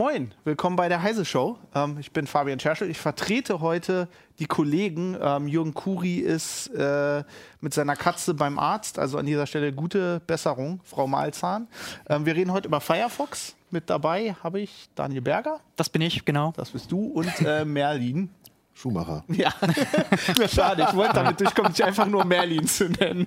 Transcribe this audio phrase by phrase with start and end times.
[0.00, 1.58] Moin, willkommen bei der Heise Show.
[1.74, 2.88] Ähm, ich bin Fabian Scherschel.
[2.88, 5.14] Ich vertrete heute die Kollegen.
[5.20, 7.22] Ähm, Jürgen Kuri ist äh,
[7.60, 8.98] mit seiner Katze beim Arzt.
[8.98, 11.68] Also an dieser Stelle gute Besserung, Frau Malzahn.
[12.08, 13.54] Ähm, wir reden heute über Firefox.
[13.70, 15.60] Mit dabei habe ich Daniel Berger.
[15.76, 16.54] Das bin ich, genau.
[16.56, 17.04] Das bist du.
[17.04, 18.30] Und äh, Merlin.
[18.72, 19.22] Schumacher.
[19.28, 19.52] Ja,
[20.48, 20.86] schade.
[20.88, 23.26] Ich wollte damit durchkommen, dich einfach nur Merlin zu nennen.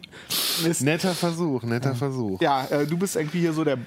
[0.64, 0.82] Mist.
[0.82, 2.42] Netter Versuch, netter Versuch.
[2.42, 3.78] Ja, äh, du bist irgendwie hier so der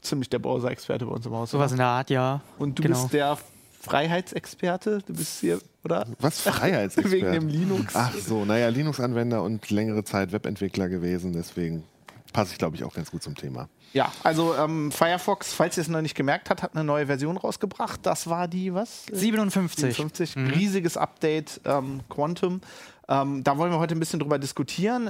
[0.00, 1.50] ziemlich der Browser-Experte bei uns im Haus.
[1.50, 2.40] Sowas in der Art, ja.
[2.58, 3.00] Und du genau.
[3.00, 3.38] bist der
[3.80, 5.00] Freiheitsexperte.
[5.06, 6.06] Du bist hier, oder?
[6.20, 7.10] Was Freiheitsexperte?
[7.10, 7.94] Wegen dem Linux.
[7.96, 11.84] Ach so, naja, Linux-Anwender und längere Zeit Webentwickler gewesen, deswegen
[12.32, 13.68] passe ich, glaube ich, auch ganz gut zum Thema.
[13.92, 17.36] Ja, also ähm, Firefox, falls ihr es noch nicht gemerkt habt, hat eine neue Version
[17.36, 18.00] rausgebracht.
[18.04, 19.06] Das war die, was?
[19.06, 19.94] 57.
[19.96, 20.36] 57.
[20.36, 20.46] Mhm.
[20.48, 22.60] Riesiges Update, ähm, Quantum.
[23.08, 25.08] Ähm, da wollen wir heute ein bisschen drüber diskutieren.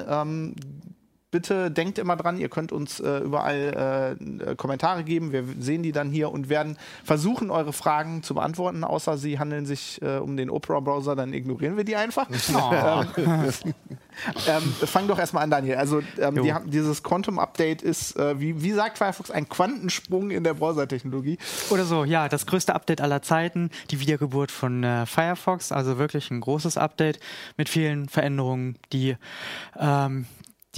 [1.29, 5.33] Ähm, bitte denkt immer dran, ihr könnt uns äh, überall äh, Kommentare geben.
[5.33, 8.85] Wir sehen die dann hier und werden versuchen, eure Fragen zu beantworten.
[8.85, 12.29] Außer sie handeln sich äh, um den Opera-Browser, dann ignorieren wir die einfach.
[12.59, 13.05] Oh.
[14.49, 15.77] ähm, fang doch erstmal an, Daniel.
[15.77, 20.55] Also ähm, die, dieses Quantum-Update ist, äh, wie, wie sagt Firefox, ein Quantensprung in der
[20.55, 21.39] Browser-Technologie.
[21.71, 25.73] Oder so, ja, das größte Update aller Zeiten, die Wiedergeburt von äh, Firefox.
[25.73, 27.21] Also wirklich ein großes Update
[27.57, 29.17] mit vielen Veränderungen, die
[29.79, 30.27] ähm,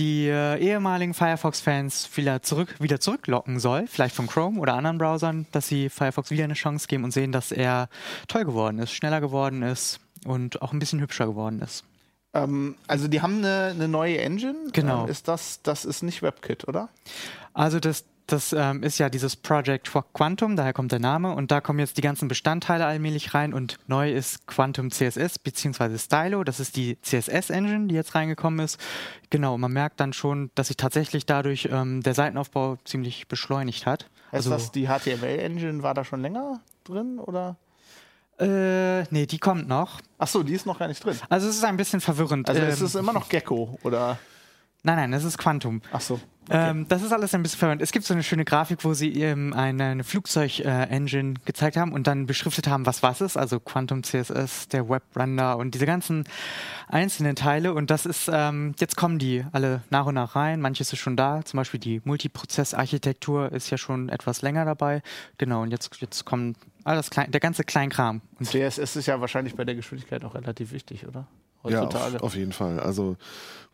[0.01, 5.47] die äh, ehemaligen Firefox-Fans wieder, zurück, wieder zurücklocken soll, vielleicht von Chrome oder anderen Browsern,
[5.53, 7.91] dass sie Firefox wieder eine Chance geben und sehen, dass er
[8.27, 11.84] toll geworden ist, schneller geworden ist und auch ein bisschen hübscher geworden ist.
[12.33, 14.56] Ähm, also die haben eine, eine neue Engine.
[14.73, 15.05] Genau.
[15.05, 16.89] Ähm, ist das, das ist nicht WebKit, oder?
[17.53, 21.61] Also das, das ähm, ist ja dieses Project Quantum, daher kommt der Name und da
[21.61, 25.98] kommen jetzt die ganzen Bestandteile allmählich rein und neu ist Quantum CSS bzw.
[25.98, 28.78] Stylo, das ist die CSS-Engine, die jetzt reingekommen ist.
[29.31, 34.04] Genau, man merkt dann schon, dass sich tatsächlich dadurch ähm, der Seitenaufbau ziemlich beschleunigt hat.
[34.33, 37.56] Heißt also, das, die HTML-Engine war da schon länger drin oder?
[38.38, 40.00] Äh, nee, die kommt noch.
[40.19, 41.19] Ach so, die ist noch gar nicht drin.
[41.28, 42.49] Also es ist ein bisschen verwirrend.
[42.49, 44.19] Also es ist immer noch Gecko, oder?
[44.83, 45.83] Nein, nein, es ist Quantum.
[45.93, 46.19] Ach so.
[46.50, 46.71] Okay.
[46.71, 47.81] Ähm, das ist alles ein bisschen verwirrend.
[47.81, 51.93] Es gibt so eine schöne Grafik, wo sie ähm, eine, eine Flugzeug-Engine äh, gezeigt haben
[51.93, 53.37] und dann beschriftet haben, was was ist.
[53.37, 56.25] Also Quantum CSS, der Webrender und diese ganzen
[56.89, 57.72] einzelnen Teile.
[57.72, 60.60] Und das ist, ähm, jetzt kommen die alle nach und nach rein.
[60.60, 61.44] Manches ist schon da.
[61.44, 65.03] Zum Beispiel die Multiprozess-Architektur ist ja schon etwas länger dabei.
[65.39, 68.22] Genau, und jetzt, jetzt kommt alles klein, der ganze Kleinkram.
[68.41, 71.28] Und CSS ist ja wahrscheinlich bei der Geschwindigkeit auch relativ wichtig, oder?
[71.62, 72.12] Heutzutage.
[72.12, 72.81] Ja, auf, auf, jeden Fall.
[72.81, 73.16] Also,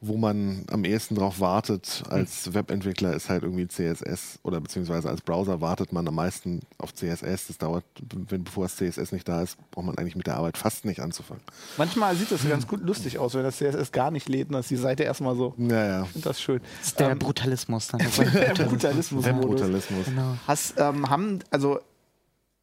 [0.00, 2.54] wo man am ehesten drauf wartet als hm.
[2.54, 7.46] Webentwickler ist halt irgendwie CSS oder beziehungsweise als Browser wartet man am meisten auf CSS.
[7.46, 7.84] Das dauert,
[8.28, 11.00] wenn, bevor das CSS nicht da ist, braucht man eigentlich mit der Arbeit fast nicht
[11.00, 11.42] anzufangen.
[11.78, 14.68] Manchmal sieht das ganz gut lustig aus, wenn das CSS gar nicht lädt und dass
[14.68, 15.54] die Seite erstmal so.
[15.56, 16.02] Ja, ja.
[16.02, 16.60] Ich finde das schön.
[16.78, 18.00] Das ist der ähm, Brutalismus dann.
[18.34, 19.24] der Brutalismus.
[19.24, 20.04] Der Brutalismus.
[20.04, 20.36] Genau.
[20.46, 21.80] Hast, ähm, haben, also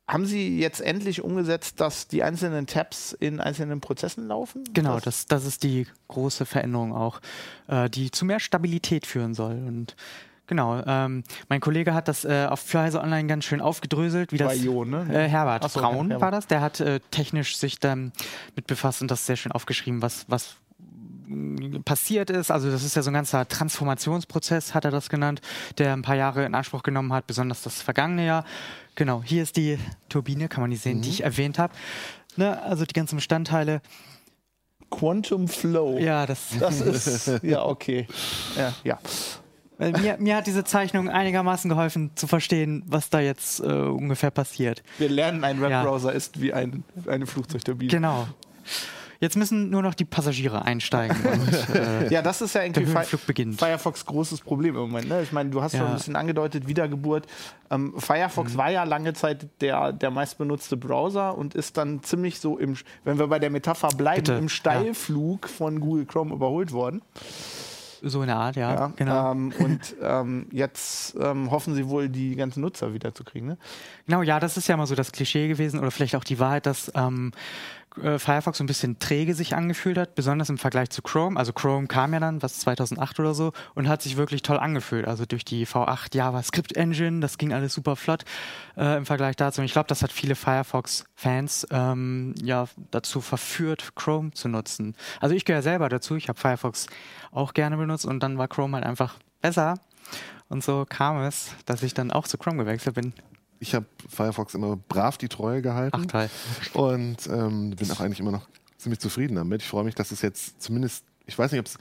[0.08, 4.64] haben Sie jetzt endlich umgesetzt, dass die einzelnen Tabs in einzelnen Prozessen laufen?
[4.74, 7.22] Genau, das, das ist die große Veränderung auch,
[7.68, 9.54] äh, die zu mehr Stabilität führen soll.
[9.54, 9.96] Und
[10.46, 14.62] Genau, ähm, mein Kollege hat das äh, auf Flyse Online ganz schön aufgedröselt, wie das
[14.62, 15.08] Jo, ne?
[15.10, 16.22] äh, Herbert so, Braun Herbert.
[16.22, 18.12] war das, der hat äh, technisch sich dann
[18.56, 20.58] mit befasst und das sehr schön aufgeschrieben, was, was
[21.86, 22.52] passiert ist.
[22.52, 25.42] Also das ist ja so ein ganzer Transformationsprozess, hat er das genannt,
[25.78, 28.46] der ein paar Jahre in Anspruch genommen hat, besonders das vergangene Jahr.
[28.96, 29.78] Genau, hier ist die
[30.10, 31.02] Turbine, kann man nicht sehen, mhm.
[31.04, 31.74] die ich erwähnt habe.
[32.36, 33.82] Ne, also die ganzen Bestandteile.
[34.90, 35.98] Quantum Flow.
[35.98, 37.44] Ja, das, das ist.
[37.44, 38.08] ja, okay.
[38.56, 39.00] Ja, ja.
[39.80, 44.84] Mir, mir, hat diese Zeichnung einigermaßen geholfen zu verstehen, was da jetzt äh, ungefähr passiert.
[44.98, 46.16] Wir lernen, ein Webbrowser ja.
[46.16, 47.92] ist wie ein, eine Flugzeugturbine.
[47.92, 48.28] Genau.
[49.24, 51.16] Jetzt müssen nur noch die Passagiere einsteigen.
[51.16, 52.86] Und, äh, ja, das ist ja irgendwie.
[52.86, 55.08] Firefox großes Problem im Moment.
[55.08, 55.22] Ne?
[55.24, 55.80] Ich meine, du hast ja.
[55.80, 57.26] schon ein bisschen angedeutet, Wiedergeburt.
[57.72, 58.58] Ähm, Firefox mhm.
[58.58, 62.76] war ja lange Zeit der, der meistbenutzte Browser und ist dann ziemlich so im,
[63.06, 64.34] wenn wir bei der Metapher bleiben, Bitte.
[64.34, 65.48] im Steilflug ja.
[65.48, 67.02] von Google Chrome überholt worden.
[68.06, 68.74] So eine Art, ja.
[68.74, 69.32] ja genau.
[69.32, 73.48] Ähm, und ähm, jetzt ähm, hoffen sie wohl, die ganzen Nutzer wiederzukriegen.
[73.48, 73.58] Ne?
[74.06, 76.66] Genau, ja, das ist ja mal so das Klischee gewesen oder vielleicht auch die Wahrheit,
[76.66, 77.32] dass ähm,
[78.02, 81.38] äh, Firefox so ein bisschen träge sich angefühlt hat, besonders im Vergleich zu Chrome.
[81.38, 85.08] Also Chrome kam ja dann, was 2008 oder so, und hat sich wirklich toll angefühlt.
[85.08, 88.24] Also durch die V8 JavaScript Engine, das ging alles super flott
[88.78, 89.62] äh, im Vergleich dazu.
[89.62, 94.96] Und ich glaube, das hat viele Firefox-Fans ähm, ja dazu verführt, Chrome zu nutzen.
[95.20, 96.16] Also ich gehöre selber dazu.
[96.16, 96.88] Ich habe Firefox
[97.32, 99.76] auch gerne benutzt und dann war Chrome halt einfach besser.
[100.50, 103.14] Und so kam es, dass ich dann auch zu Chrome gewechselt bin
[103.64, 105.98] ich habe Firefox immer brav die Treue gehalten.
[106.02, 106.30] Ach, toll.
[106.74, 109.62] Und ähm, bin auch eigentlich immer noch ziemlich zufrieden damit.
[109.62, 111.78] Ich freue mich, dass es jetzt zumindest, ich weiß nicht, ob es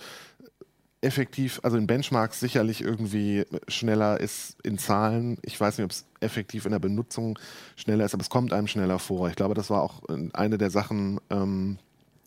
[1.00, 5.38] effektiv, also in Benchmarks sicherlich irgendwie schneller ist in Zahlen.
[5.42, 7.36] Ich weiß nicht, ob es effektiv in der Benutzung
[7.74, 9.28] schneller ist, aber es kommt einem schneller vor.
[9.28, 11.78] Ich glaube, das war auch äh, eine der Sachen, ähm,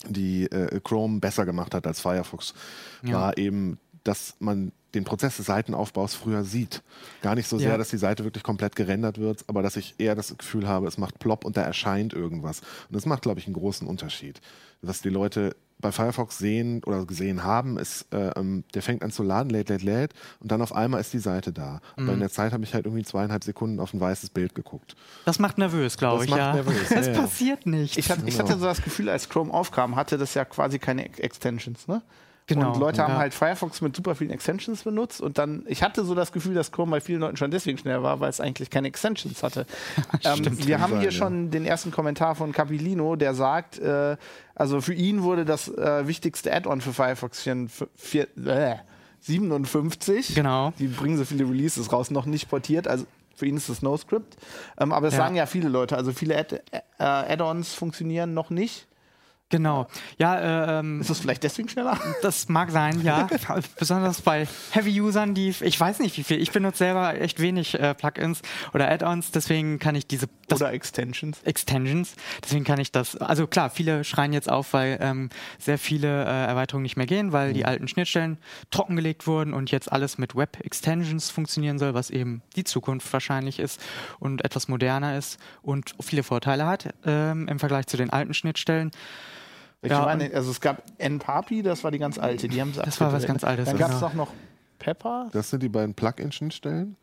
[0.09, 2.53] die äh, Chrome besser gemacht hat als Firefox,
[3.03, 3.13] ja.
[3.13, 6.81] war eben, dass man den Prozess des Seitenaufbaus früher sieht.
[7.21, 7.77] Gar nicht so sehr, ja.
[7.77, 10.97] dass die Seite wirklich komplett gerendert wird, aber dass ich eher das Gefühl habe, es
[10.97, 12.61] macht plopp und da erscheint irgendwas.
[12.61, 14.39] Und das macht, glaube ich, einen großen Unterschied.
[14.81, 19.11] Was die Leute bei Firefox sehen oder gesehen haben, ist, äh, ähm, der fängt an
[19.11, 21.81] zu laden, lädt, lädt, lädt und dann auf einmal ist die Seite da.
[21.97, 22.03] Mhm.
[22.03, 24.95] Aber in der Zeit habe ich halt irgendwie zweieinhalb Sekunden auf ein weißes Bild geguckt.
[25.25, 26.29] Das macht nervös, glaube ich.
[26.29, 26.53] Macht ja.
[26.53, 26.91] nervös.
[26.91, 27.97] Es ja, passiert nicht.
[27.97, 31.87] Ich, ich, hatte so das Gefühl, als Chrome aufkam, hatte das ja quasi keine Extensions,
[31.87, 32.01] ne?
[32.47, 32.73] Genau.
[32.73, 33.07] Und Leute ja.
[33.07, 36.53] haben halt Firefox mit super vielen Extensions benutzt und dann, ich hatte so das Gefühl,
[36.53, 39.65] dass Chrome bei vielen Leuten schon deswegen schnell war, weil es eigentlich keine Extensions hatte.
[40.23, 41.17] ähm, wir haben sein, hier ja.
[41.17, 44.15] schon den ersten Kommentar von Capilino, der sagt, äh,
[44.53, 48.75] also für ihn wurde das äh, wichtigste Add-on für Firefox 4, 4, äh,
[49.21, 50.35] 57.
[50.35, 50.71] Genau.
[50.77, 52.87] Die bringen so viele Releases raus, noch nicht portiert.
[52.87, 53.05] Also
[53.35, 54.37] für ihn ist es NoScript.
[54.79, 55.21] Ähm, aber es ja.
[55.21, 56.61] sagen ja viele Leute, also viele Add-ons
[56.99, 58.87] äh, Add funktionieren noch nicht.
[59.49, 59.87] Genau.
[60.17, 61.99] Ja, ähm, ist das vielleicht deswegen schneller?
[62.23, 63.27] Das mag sein, ja.
[63.79, 66.41] Besonders bei Heavy-Usern, die ich weiß nicht wie viel.
[66.41, 68.41] Ich benutze selber echt wenig äh, Plugins
[68.73, 71.43] oder Add-ons, deswegen kann ich diese oder Extensions.
[71.43, 72.15] Extensions.
[72.43, 73.17] Deswegen kann ich das.
[73.17, 77.31] Also klar, viele schreien jetzt auf, weil ähm, sehr viele äh, Erweiterungen nicht mehr gehen,
[77.31, 77.53] weil mhm.
[77.53, 78.39] die alten Schnittstellen
[78.71, 83.79] trockengelegt wurden und jetzt alles mit Web-Extensions funktionieren soll, was eben die Zukunft wahrscheinlich ist
[84.17, 88.89] und etwas moderner ist und viele Vorteile hat ähm, im Vergleich zu den alten Schnittstellen.
[89.85, 92.47] Ich ja, meine, also es gab NPAPI, das war die ganz alte.
[92.47, 93.65] Die haben das war was ganz Altes.
[93.65, 94.07] Dann gab es genau.
[94.07, 94.33] auch noch
[94.79, 95.29] Pepper.
[95.31, 96.95] Das sind die beiden Plugin-Schnittstellen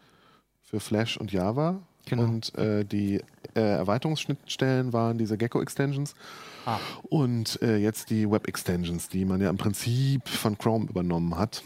[0.62, 1.80] für Flash und Java.
[2.06, 2.24] Genau.
[2.24, 3.20] Und äh, die
[3.54, 6.14] äh, Erweiterungsschnittstellen waren diese Gecko-Extensions.
[6.66, 6.78] Ah.
[7.04, 11.62] Und äh, jetzt die Web-Extensions, die man ja im Prinzip von Chrome übernommen hat.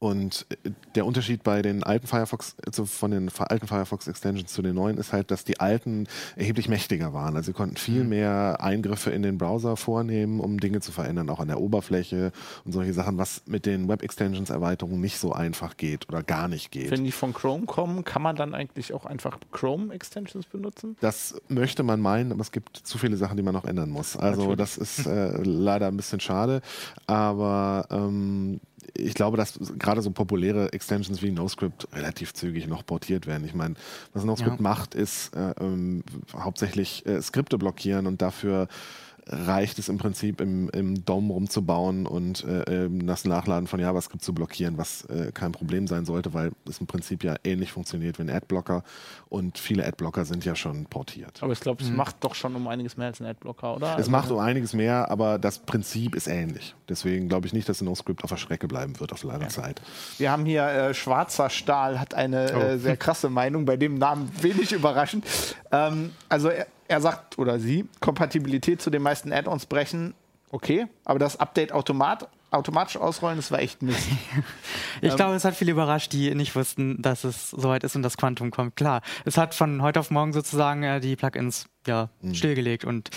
[0.00, 4.62] Und äh, der Unterschied bei den alten Firefox, also von den alten Firefox Extensions zu
[4.62, 6.06] den neuen, ist halt, dass die alten
[6.36, 7.34] erheblich mächtiger waren.
[7.34, 8.10] Also sie konnten viel mhm.
[8.10, 12.32] mehr Eingriffe in den Browser vornehmen, um Dinge zu verändern, auch an der Oberfläche
[12.64, 16.46] und solche Sachen, was mit den Web Extensions Erweiterungen nicht so einfach geht oder gar
[16.46, 16.90] nicht geht.
[16.92, 20.96] Wenn die von Chrome kommen, kann man dann eigentlich auch einfach Chrome Extensions benutzen?
[21.00, 24.16] Das möchte man meinen, aber es gibt zu viele Sachen, die man noch ändern muss.
[24.16, 24.58] Also Natürlich.
[24.58, 26.62] das ist äh, leider ein bisschen schade,
[27.06, 28.60] aber ähm,
[28.94, 33.44] ich glaube, dass gerade so populäre Extensions wie NoScript relativ zügig noch portiert werden.
[33.44, 33.74] Ich meine,
[34.12, 34.62] was NoScript ja.
[34.62, 36.02] macht, ist äh, ähm,
[36.34, 38.68] hauptsächlich äh, Skripte blockieren und dafür
[39.28, 44.24] reicht es im Prinzip im, im DOM rumzubauen und äh, ähm, das Nachladen von JavaScript
[44.24, 48.18] zu blockieren, was äh, kein Problem sein sollte, weil es im Prinzip ja ähnlich funktioniert
[48.18, 48.82] wie ein Adblocker
[49.28, 51.42] und viele Adblocker sind ja schon portiert.
[51.42, 51.96] Aber ich glaube, es mhm.
[51.96, 53.88] macht doch schon um einiges mehr als ein Adblocker, oder?
[53.90, 56.74] Es also macht um einiges mehr, aber das Prinzip ist ähnlich.
[56.88, 59.48] Deswegen glaube ich nicht, dass NoScript auf der Strecke bleiben wird auf lange ja.
[59.48, 59.82] Zeit.
[60.16, 62.58] Wir haben hier äh, Schwarzer Stahl, hat eine oh.
[62.58, 65.24] Äh, sehr krasse Meinung, bei dem Namen wenig überraschend.
[65.70, 70.14] Ähm, also er, er sagt oder sie, Kompatibilität zu den meisten Add-ons brechen,
[70.50, 74.08] okay, aber das Update automat, automatisch ausrollen, das war echt Mist.
[75.02, 78.02] ich ähm, glaube, es hat viele überrascht, die nicht wussten, dass es soweit ist und
[78.02, 78.74] das Quantum kommt.
[78.76, 82.34] Klar, es hat von heute auf morgen sozusagen äh, die Plugins ja, mhm.
[82.34, 83.10] stillgelegt und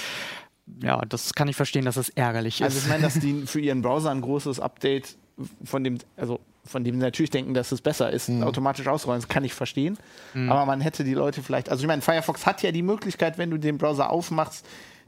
[0.81, 2.65] ja, das kann ich verstehen, dass es ärgerlich ist.
[2.65, 5.17] Also ich meine, dass die für ihren Browser ein großes Update
[5.63, 8.43] von dem, also von dem sie natürlich denken, dass es besser ist, mhm.
[8.43, 9.21] automatisch ausrollen.
[9.21, 9.97] Das kann ich verstehen.
[10.33, 10.51] Mhm.
[10.51, 13.49] Aber man hätte die Leute vielleicht, also ich meine, Firefox hat ja die Möglichkeit, wenn
[13.49, 14.65] du den Browser aufmachst,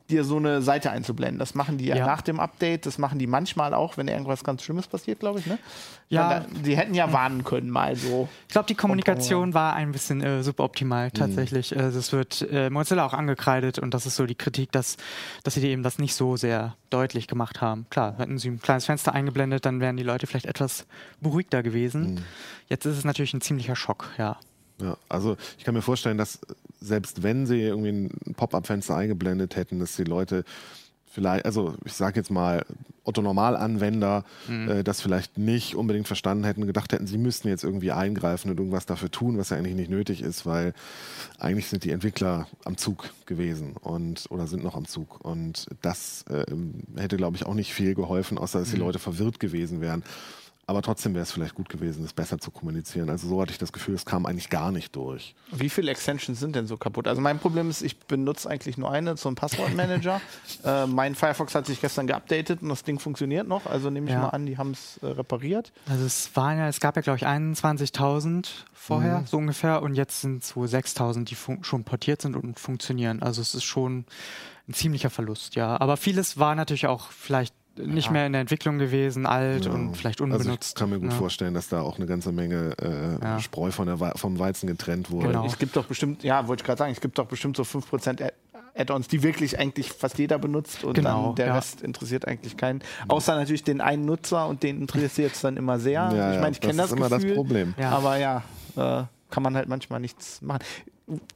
[0.09, 1.39] dir so eine Seite einzublenden.
[1.39, 4.43] Das machen die ja, ja, nach dem Update, das machen die manchmal auch, wenn irgendwas
[4.43, 5.45] ganz Schlimmes passiert, glaube ich.
[5.45, 5.57] Ne?
[6.09, 6.41] Ja.
[6.41, 8.27] Da, die hätten ja warnen können, mal so.
[8.47, 11.13] Ich glaube, die Kommunikation war ein bisschen äh, suboptimal mhm.
[11.13, 11.71] tatsächlich.
[11.71, 11.81] Mhm.
[11.81, 14.97] Also es wird äh, Mozilla auch angekreidet und das ist so die Kritik, dass,
[15.43, 17.85] dass sie eben das nicht so sehr deutlich gemacht haben.
[17.89, 20.85] Klar, hätten sie ein kleines Fenster eingeblendet, dann wären die Leute vielleicht etwas
[21.21, 22.15] beruhigter gewesen.
[22.15, 22.23] Mhm.
[22.67, 24.37] Jetzt ist es natürlich ein ziemlicher Schock, ja.
[24.81, 26.39] Ja, also ich kann mir vorstellen, dass
[26.83, 30.43] selbst wenn sie irgendwie ein Pop-up-Fenster eingeblendet hätten, dass die Leute
[31.13, 32.65] vielleicht, also ich sage jetzt mal,
[33.03, 34.69] Otto-Normal-Anwender mhm.
[34.69, 38.57] äh, das vielleicht nicht unbedingt verstanden hätten, gedacht hätten, sie müssten jetzt irgendwie eingreifen und
[38.57, 40.73] irgendwas dafür tun, was ja eigentlich nicht nötig ist, weil
[41.37, 45.23] eigentlich sind die Entwickler am Zug gewesen und oder sind noch am Zug.
[45.23, 46.45] Und das äh,
[46.95, 48.83] hätte, glaube ich, auch nicht viel geholfen, außer dass die mhm.
[48.83, 50.03] Leute verwirrt gewesen wären.
[50.65, 53.09] Aber trotzdem wäre es vielleicht gut gewesen, das besser zu kommunizieren.
[53.09, 55.35] Also so hatte ich das Gefühl, es kam eigentlich gar nicht durch.
[55.51, 57.07] Wie viele Extensions sind denn so kaputt?
[57.07, 60.21] Also mein Problem ist, ich benutze eigentlich nur eine, so einen Passwortmanager.
[60.63, 63.65] äh, mein Firefox hat sich gestern geupdatet und das Ding funktioniert noch.
[63.65, 64.21] Also nehme ich ja.
[64.21, 65.73] mal an, die haben es äh, repariert.
[65.89, 69.25] Also es waren ja, es gab ja glaube ich 21.000 vorher, mhm.
[69.25, 69.81] so ungefähr.
[69.81, 73.21] Und jetzt sind es wohl 6.000, die schon portiert sind und funktionieren.
[73.21, 74.05] Also es ist schon
[74.69, 75.79] ein ziemlicher Verlust, ja.
[75.81, 80.21] Aber vieles war natürlich auch vielleicht nicht mehr in der Entwicklung gewesen, alt und vielleicht
[80.21, 80.47] unbenutzt.
[80.47, 81.17] Also ich kann mir gut ja.
[81.17, 83.39] vorstellen, dass da auch eine ganze Menge äh, Ja.
[83.39, 85.29] Spreu von der, vom Weizen getrennt wurde.
[85.29, 85.45] Genau.
[85.45, 88.09] Es gibt doch bestimmt, ja, wollte ich gerade sagen, es gibt doch bestimmt so 5%
[88.23, 88.33] Add-
[88.75, 91.55] Add-ons, die wirklich eigentlich fast jeder benutzt und Genau, dann der ja.
[91.55, 92.81] Rest interessiert eigentlich keinen.
[93.07, 96.01] Außer natürlich den einen Nutzer und den interessiert es dann immer sehr.
[96.15, 97.73] Ja, ich ja, meine, ich kenne das, ist immer Gefühl, das Problem.
[97.77, 97.89] Ja.
[97.91, 98.43] aber ja,
[98.75, 100.61] äh, kann man halt manchmal nichts machen.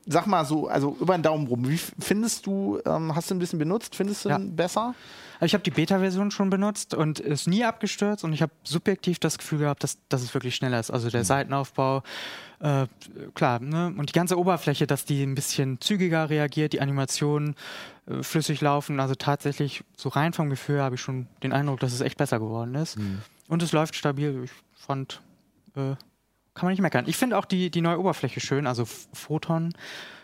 [0.06, 3.39] Sag mal so, also über den Daumen rum, wie findest du, ähm, hast du ein
[3.39, 4.38] bisschen benutzt, findest du Ja.
[4.38, 4.96] ihn besser?
[5.41, 9.38] Ich habe die Beta-Version schon benutzt und ist nie abgestürzt und ich habe subjektiv das
[9.38, 10.89] Gefühl gehabt, dass, dass es wirklich schneller ist.
[10.89, 12.03] Also der Seitenaufbau,
[12.60, 12.88] äh,
[13.36, 13.94] klar, ne?
[13.98, 17.56] Und die ganze Oberfläche, dass die ein bisschen zügiger reagiert, die Animationen
[18.08, 19.00] äh, flüssig laufen.
[19.00, 22.39] Also tatsächlich, so rein vom Gefühl habe ich schon den Eindruck, dass es echt besser
[22.39, 22.98] geworden ist.
[23.48, 24.44] Und es läuft stabil.
[24.44, 25.22] Ich fand,
[25.75, 25.96] äh,
[26.53, 27.06] kann man nicht meckern.
[27.08, 29.74] Ich finde auch die, die neue Oberfläche schön, also Photon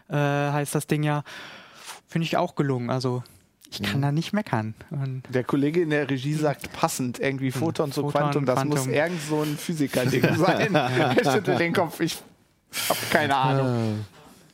[0.10, 1.24] äh, heißt das Ding ja.
[2.08, 2.90] Finde ich auch gelungen.
[2.90, 3.24] Also
[3.74, 4.74] ich kann da nicht meckern.
[4.92, 8.12] Und Der Kollege in der Regie sagt passend, irgendwie Photon zu Hm.
[8.12, 8.78] Photon, Quantum, das Quantum.
[8.78, 10.76] muss irgend so ein Physiker-Ding sein.
[10.76, 12.18] er schüttelt den Kopf, ich
[12.90, 14.06] habe keine Ahnung.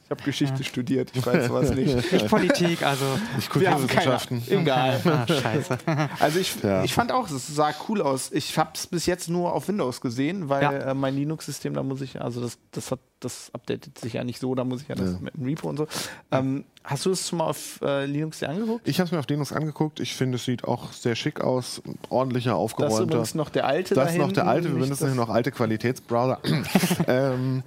[0.09, 1.95] Ich habe Geschichte studiert, ich weiß sowas nicht.
[2.11, 3.05] nicht Politik, also.
[3.37, 4.43] Ich Wir haben keine Kulturwissenschaften.
[4.49, 4.99] Egal.
[5.05, 5.77] Ah, scheiße.
[6.19, 6.83] Also ich, Ja.
[6.83, 8.31] ich fand auch, es sah cool aus.
[8.31, 10.71] Ich habe es bis jetzt nur auf Windows gesehen, weil Ja.
[10.71, 14.39] äh, mein Linux-System, da muss ich, also das, das hat, das updatet sich ja nicht
[14.39, 15.17] so, da muss ich ja das Ja.
[15.21, 15.87] mit dem Repo und so.
[16.31, 18.87] Ähm, hast du es schon mal auf äh, Linux dir angeguckt?
[18.87, 19.99] Ich habe es mir auf Linux angeguckt.
[19.99, 21.83] Ich finde, es sieht auch sehr schick aus.
[22.09, 23.03] Ordentlicher, Das ist aufgeräumter.
[23.03, 24.69] übrigens noch der alte Das da ist noch der alte.
[24.69, 26.39] Wir nicht benutzen hier noch alte Qualitätsbrowser.
[27.07, 27.61] ähm,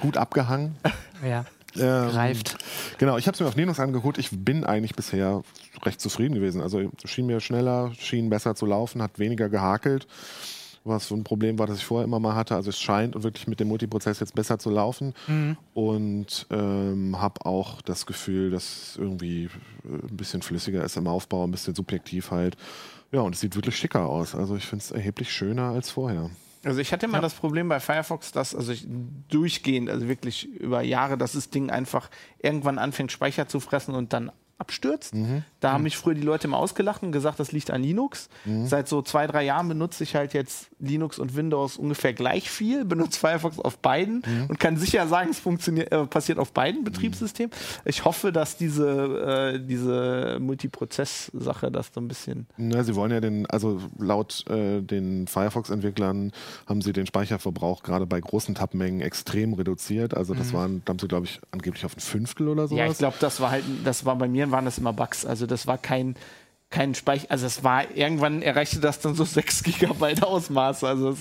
[0.00, 0.76] gut abgehangen.
[1.26, 1.46] Ja,
[1.76, 2.56] Ähm, reift.
[2.98, 4.18] Genau, ich habe es mir auf Linux angeguckt.
[4.18, 5.42] Ich bin eigentlich bisher
[5.84, 6.62] recht zufrieden gewesen.
[6.62, 10.06] Also schien mir schneller, schien besser zu laufen, hat weniger gehakelt,
[10.84, 12.54] was so ein Problem war, das ich vorher immer mal hatte.
[12.54, 15.14] Also es scheint wirklich mit dem Multiprozess jetzt besser zu laufen
[15.74, 19.48] und ähm, habe auch das Gefühl, dass es irgendwie äh,
[19.88, 22.56] ein bisschen flüssiger ist im Aufbau, ein bisschen subjektiv halt.
[23.12, 24.34] Ja, und es sieht wirklich schicker aus.
[24.34, 26.30] Also ich finde es erheblich schöner als vorher.
[26.64, 28.86] Also ich hatte mal das Problem bei Firefox, dass also ich
[29.28, 32.10] durchgehend, also wirklich über Jahre, dass das Ding einfach
[32.42, 35.14] irgendwann anfängt Speicher zu fressen und dann abstürzt.
[35.60, 38.28] Da haben mich früher die Leute immer ausgelacht und gesagt, das liegt an Linux.
[38.64, 42.84] Seit so zwei, drei Jahren benutze ich halt jetzt Linux und Windows ungefähr gleich viel,
[42.84, 47.50] benutze Firefox auf beiden und kann sicher sagen, es funktioniert, äh, passiert auf beiden Betriebssystemen.
[47.84, 53.20] Ich hoffe, dass diese, äh, diese Multiprozess-Sache das so ein bisschen Na, sie wollen ja
[53.20, 56.32] den, also laut äh, den Firefox-Entwicklern
[56.66, 60.16] haben sie den Speicherverbrauch gerade bei großen Tabmengen extrem reduziert.
[60.16, 62.78] Also das waren, da haben sie, glaube ich, angeblich auf ein Fünftel oder sowas.
[62.78, 65.26] Ja, ich glaube, das war halt, das war bei mir waren das immer Bugs.
[65.26, 66.14] Also das war kein,
[66.70, 70.84] kein Speicher, also es war, irgendwann erreichte das dann so 6 Gigabyte Ausmaß.
[70.84, 71.18] Also, es,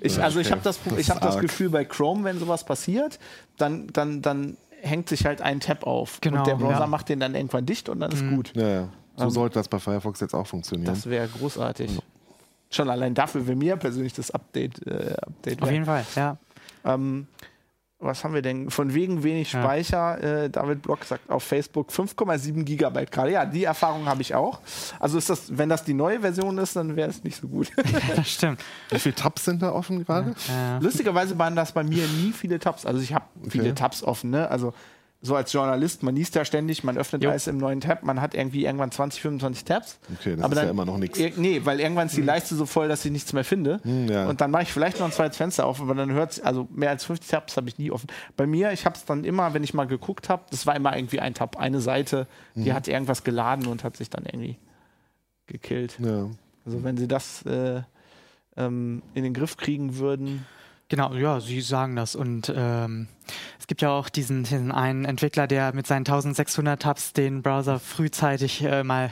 [0.00, 1.38] ich, also ich habe das, Das ich hab das.
[1.38, 3.18] Gefühl, bei Chrome, wenn sowas passiert,
[3.56, 6.20] dann, dann, dann hängt sich halt ein Tab auf.
[6.20, 6.86] Genau, und der Browser ja.
[6.86, 8.52] macht den dann irgendwann dicht und dann ist gut.
[8.54, 8.88] ja, ja.
[9.16, 10.92] So Ähm, sollte das bei Firefox jetzt auch funktionieren.
[10.92, 11.98] Das wäre großartig.
[12.70, 16.38] Schon allein dafür wäre mir persönlich das Update, äh, Update Auf jeden Fall, ja.
[16.84, 17.26] Ähm,
[18.02, 18.68] was haben wir denn?
[18.70, 19.62] Von wegen wenig Ja.
[19.62, 20.22] Speicher.
[20.44, 23.30] Äh, David Block sagt auf Facebook 5,7 Gigabyte gerade.
[23.32, 24.60] Ja, die Erfahrung habe ich auch.
[24.98, 27.70] Also ist das, wenn das die neue Version ist, dann wäre es nicht so gut.
[28.16, 28.60] Das stimmt.
[28.90, 30.34] Wie viele Tabs sind da offen gerade?
[30.48, 30.78] Ja.
[30.78, 32.84] Lustigerweise waren das bei mir nie viele Tabs.
[32.84, 34.30] Also ich habe viele Tabs offen.
[34.30, 34.50] Ne?
[34.50, 34.74] Also
[35.24, 37.30] so als Journalist, man liest ja ständig, man öffnet Jo.
[37.30, 39.98] alles im neuen Tab, man hat irgendwie irgendwann 20, 25 Tabs.
[40.18, 40.98] Okay, das ist ja immer noch.
[40.98, 43.78] Ir- Nee, weil irgendwann ist die Leiste so voll, dass ich nichts mehr finde.
[43.84, 44.28] Hm, ja.
[44.28, 46.90] Und dann mache ich vielleicht noch ein zweites Fenster auf, aber dann hört also mehr
[46.90, 48.08] als 50 Tabs habe ich nie offen.
[48.36, 50.96] Bei mir, ich habe es dann immer, wenn ich mal geguckt habe, das war immer
[50.96, 52.26] irgendwie ein Tab, eine Seite,
[52.56, 52.74] die Mhm.
[52.74, 54.58] hat irgendwas geladen und hat sich dann irgendwie
[55.46, 55.98] gekillt.
[56.00, 56.30] Ja.
[56.64, 57.82] Also wenn sie das äh,
[58.56, 60.46] ähm, in den Griff kriegen würden.
[60.88, 62.14] Genau, ja, sie sagen das.
[62.14, 63.08] Und ähm,
[63.58, 67.78] es gibt ja auch diesen, diesen einen Entwickler, der mit seinen 1600 Tabs den Browser
[67.78, 69.10] frühzeitig äh, mal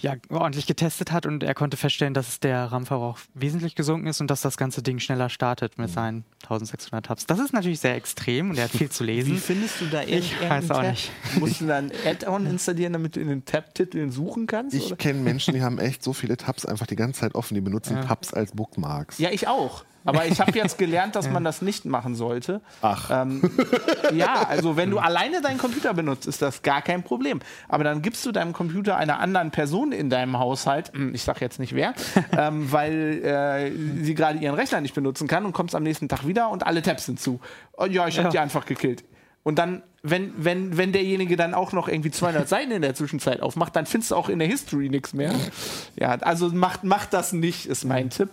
[0.00, 4.30] ja, ordentlich getestet hat und er konnte feststellen, dass der RAM-Verbrauch wesentlich gesunken ist und
[4.30, 7.26] dass das ganze Ding schneller startet mit seinen 1600 Tabs.
[7.26, 9.36] Das ist natürlich sehr extrem und er hat viel zu Wie lesen.
[9.38, 10.90] findest du da Ich weiß auch Tab?
[10.90, 11.10] nicht.
[11.38, 14.74] Musst du dann ein Add-on installieren, damit du in den Tab-Titeln suchen kannst?
[14.74, 17.54] Ich kenne Menschen, die haben echt so viele Tabs einfach die ganze Zeit offen.
[17.54, 18.04] Die benutzen Ja.
[18.04, 19.18] Tabs als Bookmarks.
[19.18, 19.84] Ja, ich auch.
[20.06, 22.60] Aber ich habe jetzt gelernt, dass man das nicht machen sollte.
[22.82, 23.08] Ach.
[23.10, 23.43] Ähm,
[24.12, 27.40] ja, also wenn du alleine deinen Computer benutzt, ist das gar kein Problem.
[27.68, 31.40] Aber dann gibst du deinem Computer einer anderen Person in deinem Haushalt, hm, ich sage
[31.40, 31.94] jetzt nicht wer,
[32.36, 33.72] ähm, weil äh,
[34.04, 36.82] sie gerade ihren Rechner nicht benutzen kann und kommst am nächsten Tag wieder und alle
[36.82, 37.40] Tabs sind zu.
[37.76, 38.30] Oh, ja, ich habe Ja.
[38.30, 39.04] die einfach gekillt.
[39.44, 43.42] Und dann, wenn, wenn, wenn derjenige dann auch noch irgendwie 200 Seiten in der Zwischenzeit
[43.42, 45.34] aufmacht, dann findest du auch in der History nichts mehr.
[45.96, 48.30] Ja, also macht, macht das nicht, ist mein Tipp.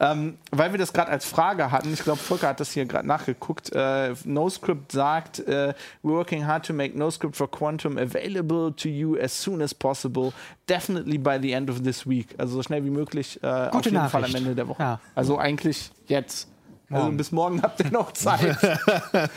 [0.00, 3.06] Ähm, weil wir das gerade als Frage hatten, ich glaube, Volker hat das hier gerade
[3.06, 3.72] nachgeguckt.
[3.74, 9.18] Äh, NoScript sagt, äh, we're working hard to make NoScript for Quantum available to you
[9.18, 10.32] as soon as possible,
[10.66, 12.28] definitely by the end of this week.
[12.38, 14.12] Also so schnell wie möglich, äh, auf jeden Nachricht.
[14.12, 14.82] Fall am Ende der Woche.
[14.82, 15.00] Ja.
[15.14, 16.48] Also eigentlich jetzt.
[16.90, 17.16] Also Morgen.
[17.16, 18.56] bis morgen habt ihr noch Zeit.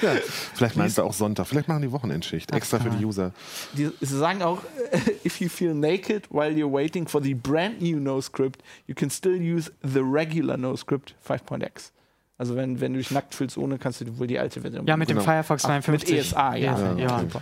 [0.53, 1.47] Vielleicht meinst du auch Sonntag.
[1.47, 2.51] Vielleicht machen die Wochenendschicht.
[2.53, 3.31] Extra für die User.
[3.73, 4.59] Die, sie sagen auch,
[5.25, 9.39] if you feel naked while you're waiting for the brand new NoScript, you can still
[9.39, 11.93] use the regular NoScript 5.x.
[12.37, 14.95] Also wenn, wenn du dich nackt fühlst ohne, kannst du wohl die alte Version Ja,
[14.97, 15.25] mit dem Genau.
[15.25, 16.09] Firefox Ach, 52.
[16.11, 16.77] Mit ESA, ja.
[16.79, 17.19] Ja, ja.
[17.21, 17.41] Super.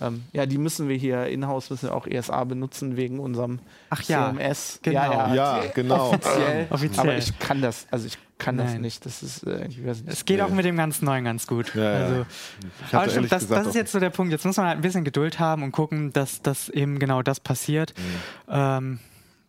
[0.00, 3.60] Ähm, ja, die müssen wir hier in-house müssen wir auch ESA benutzen wegen unserem
[3.90, 4.80] Ach ja, CMS.
[4.82, 4.94] genau.
[5.00, 6.10] Ja, ja, Ja, genau.
[6.10, 6.66] Offiziell.
[6.70, 7.00] Offiziell.
[7.08, 8.82] Aber ich kann das, also ich kann das Nein.
[8.82, 9.06] nicht.
[9.06, 10.12] Das ist, äh, ich weiß nicht.
[10.12, 10.56] Es geht auch Nee.
[10.56, 11.74] mit dem ganz Neuen ganz gut.
[11.74, 11.98] Ja, ja.
[12.06, 12.26] Also,
[12.92, 14.32] aber stimmt, das, das ist auch- jetzt so der Punkt.
[14.32, 17.40] Jetzt muss man halt ein bisschen Geduld haben und gucken, dass, dass eben genau das
[17.40, 17.94] passiert.
[17.96, 18.02] Mhm.
[18.50, 18.98] Ähm,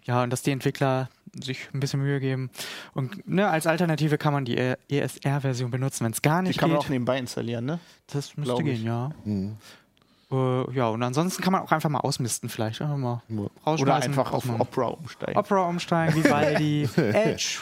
[0.06, 2.50] ja, und dass die Entwickler sich ein bisschen Mühe geben.
[2.94, 6.70] Und ne, als Alternative kann man die ESR-Version benutzen, wenn es gar Die nicht kann
[6.70, 6.86] man geht.
[6.86, 7.80] auch nebenbei installieren, ne?
[8.08, 8.64] das müsste ich.
[8.64, 9.12] gehen, ja.
[9.26, 9.58] Mhm.
[10.32, 12.82] Äh, ja, und ansonsten kann man auch einfach mal ausmisten, vielleicht.
[12.82, 13.22] Einfach mal.
[13.66, 14.44] Oder einfach auf.
[14.60, 15.38] Opera umsteigen.
[15.38, 17.60] Opera umsteigen, Vivaldi, Edge.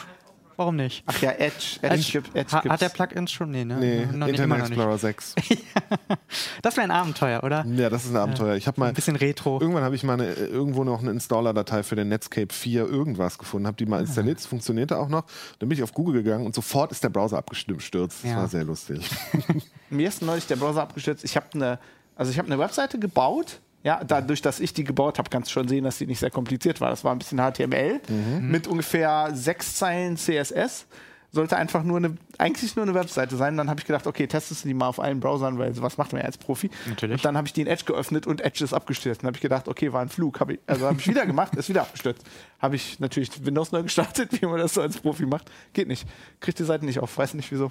[0.58, 1.04] Warum nicht?
[1.04, 1.78] Ach ja, Edge.
[1.82, 2.72] Edge, Edge, Edge ha, gibt's.
[2.72, 3.50] hat der Plugins schon?
[3.50, 3.76] Nee, ne?
[3.76, 4.78] Nee, noch Internet immer noch nicht.
[4.78, 5.34] Explorer 6.
[6.62, 7.64] Das wäre ein Abenteuer, oder?
[7.66, 8.56] Ja, das ist ein Abenteuer.
[8.56, 9.60] Ich habe mal Ein bisschen Retro.
[9.60, 13.66] Irgendwann habe ich mal eine, irgendwo noch eine Installer-Datei für den Netscape 4 irgendwas gefunden,
[13.66, 15.24] habe die mal installiert, es funktionierte auch noch.
[15.58, 18.24] Dann bin ich auf Google gegangen und sofort ist der Browser abgestürzt.
[18.24, 18.36] Das Ja.
[18.38, 19.08] war sehr lustig.
[19.90, 21.22] Mir ist neulich der Browser abgestürzt.
[21.24, 21.78] Ich habe eine,
[22.16, 23.60] also ich habe eine Webseite gebaut.
[23.82, 26.30] Ja, dadurch, dass ich die gebaut habe, kannst du schon sehen, dass die nicht sehr
[26.30, 26.90] kompliziert war.
[26.90, 28.00] Das war ein bisschen HTML
[28.40, 30.86] mit ungefähr sechs Zeilen CSS.
[31.30, 33.56] Sollte einfach nur eine, eigentlich nur eine Webseite sein.
[33.56, 36.12] Dann habe ich gedacht, okay, testest du die mal auf allen Browsern, weil sowas macht
[36.12, 36.70] man ja als Profi.
[36.88, 37.16] Natürlich.
[37.16, 39.22] Und dann habe ich die in Edge geöffnet und Edge ist abgestürzt.
[39.22, 40.40] Dann habe ich gedacht, okay, war ein Flug.
[40.40, 42.24] Hab ich, also habe ich wieder gemacht, ist wieder abgestürzt.
[42.58, 45.50] Habe ich natürlich Windows neu gestartet, wie man das so als Profi macht.
[45.74, 46.08] Geht nicht.
[46.40, 47.16] Kriegt die Seite nicht auf.
[47.18, 47.70] Weiß nicht wieso.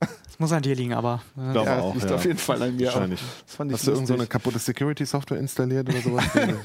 [0.00, 1.22] Das muss an dir liegen, aber.
[1.36, 2.16] äh, Glaube ja, auch, liegt ja.
[2.16, 2.86] auf jeden Fall an mir.
[2.86, 3.20] Wahrscheinlich.
[3.46, 6.24] Das fand ich Hast du irgend so eine kaputte Security-Software installiert oder sowas?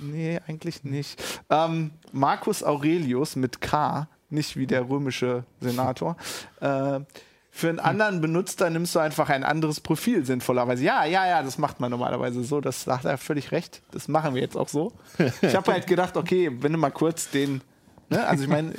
[0.00, 1.20] Nee, eigentlich nicht.
[1.50, 6.16] Ähm, Marcus Aurelius mit K, nicht wie der römische Senator.
[6.60, 7.00] Äh,
[7.50, 10.84] für einen anderen Benutzer nimmst du einfach ein anderes Profil sinnvollerweise.
[10.84, 12.60] Ja, ja, ja, das macht man normalerweise so.
[12.60, 13.82] Das sagt er völlig recht.
[13.90, 14.92] Das machen wir jetzt auch so.
[15.42, 17.60] Ich habe halt gedacht, okay, wenn du mal kurz den.
[18.10, 18.74] Ne, also ich meine,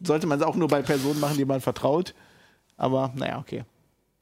[0.00, 2.14] sollte man es auch nur bei Personen machen, die man vertraut.
[2.76, 3.64] Aber naja, okay.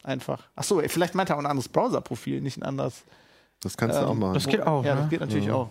[0.02, 0.42] Einfach.
[0.54, 3.04] Achso, vielleicht meint er auch ein anderes Browser-Profil, nicht ein anderes.
[3.60, 4.34] Das kannst du Ähm, auch machen.
[4.34, 4.84] das geht auch.
[4.84, 5.00] Ja, ne?
[5.02, 5.68] das geht natürlich auch.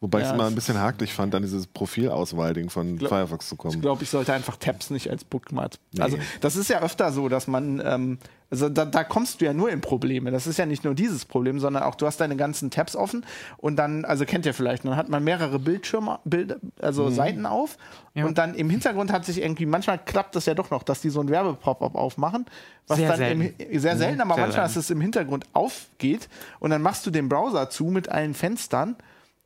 [0.00, 3.48] Wobei ich Ja, es immer ein bisschen hakelig fand, an dieses Profilauswahl-Ding von Glaub- Firefox
[3.48, 3.80] zu Ich kommen.
[3.80, 5.78] glaube, ich sollte einfach Tabs nicht als Bookmarks.
[5.92, 6.02] Nee.
[6.02, 8.18] Also, das ist ja öfter so, dass man, ähm,
[8.50, 10.30] also da, da kommst du ja nur in Probleme.
[10.30, 13.24] Das ist ja nicht nur dieses Problem, sondern auch du hast deine ganzen Tabs offen
[13.56, 17.78] und dann, also kennt ihr vielleicht, dann hat man mehrere Bildschirme, Bild, also Seiten auf
[18.12, 18.26] Ja.
[18.26, 21.08] und dann im Hintergrund hat sich irgendwie, manchmal klappt das ja doch noch, dass die
[21.08, 22.44] so ein Werbepop-up aufmachen,
[22.86, 23.40] was Sehr dann selten.
[23.58, 24.74] Im, sehr selten, aber Sehr manchmal, selten.
[24.74, 26.28] dass es im Hintergrund aufgeht
[26.60, 28.96] und dann machst du den Browser zu mit allen Fenstern.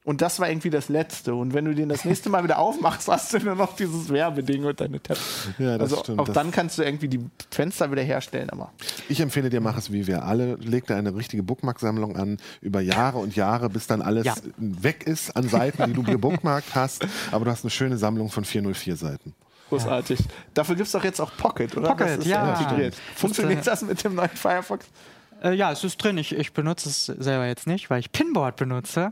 [0.03, 1.35] Und das war irgendwie das Letzte.
[1.35, 4.65] Und wenn du den das nächste Mal wieder aufmachst, hast du nur noch dieses Werbeding
[4.65, 5.49] und deine Tabs.
[5.59, 6.21] Ja, das also stimmt.
[6.21, 8.49] auch Das- dann kannst du irgendwie die Fenster wieder herstellen.
[8.49, 8.73] Aber
[9.11, 10.55] Ich empfehle dir, mach es wie wir alle.
[10.55, 14.35] Leg da eine richtige Bookmark-Sammlung an, über Jahre und Jahre, bis dann alles Ja.
[14.57, 17.07] weg ist an Seiten, die du gebookmarkt hast.
[17.31, 19.35] Aber du hast eine schöne Sammlung von 404 Seiten.
[19.69, 20.19] großartig.
[20.55, 21.89] Dafür gibt es doch jetzt auch Pocket, oder?
[21.91, 22.55] Pocket, das ist ja.
[22.59, 22.95] integriert.
[23.15, 24.87] Funktioniert äh, das mit dem neuen Firefox?
[25.45, 26.19] Äh, ja, es ist drin.
[26.19, 29.11] Ich, ich benutze es selber jetzt nicht, weil ich Pinboard benutze.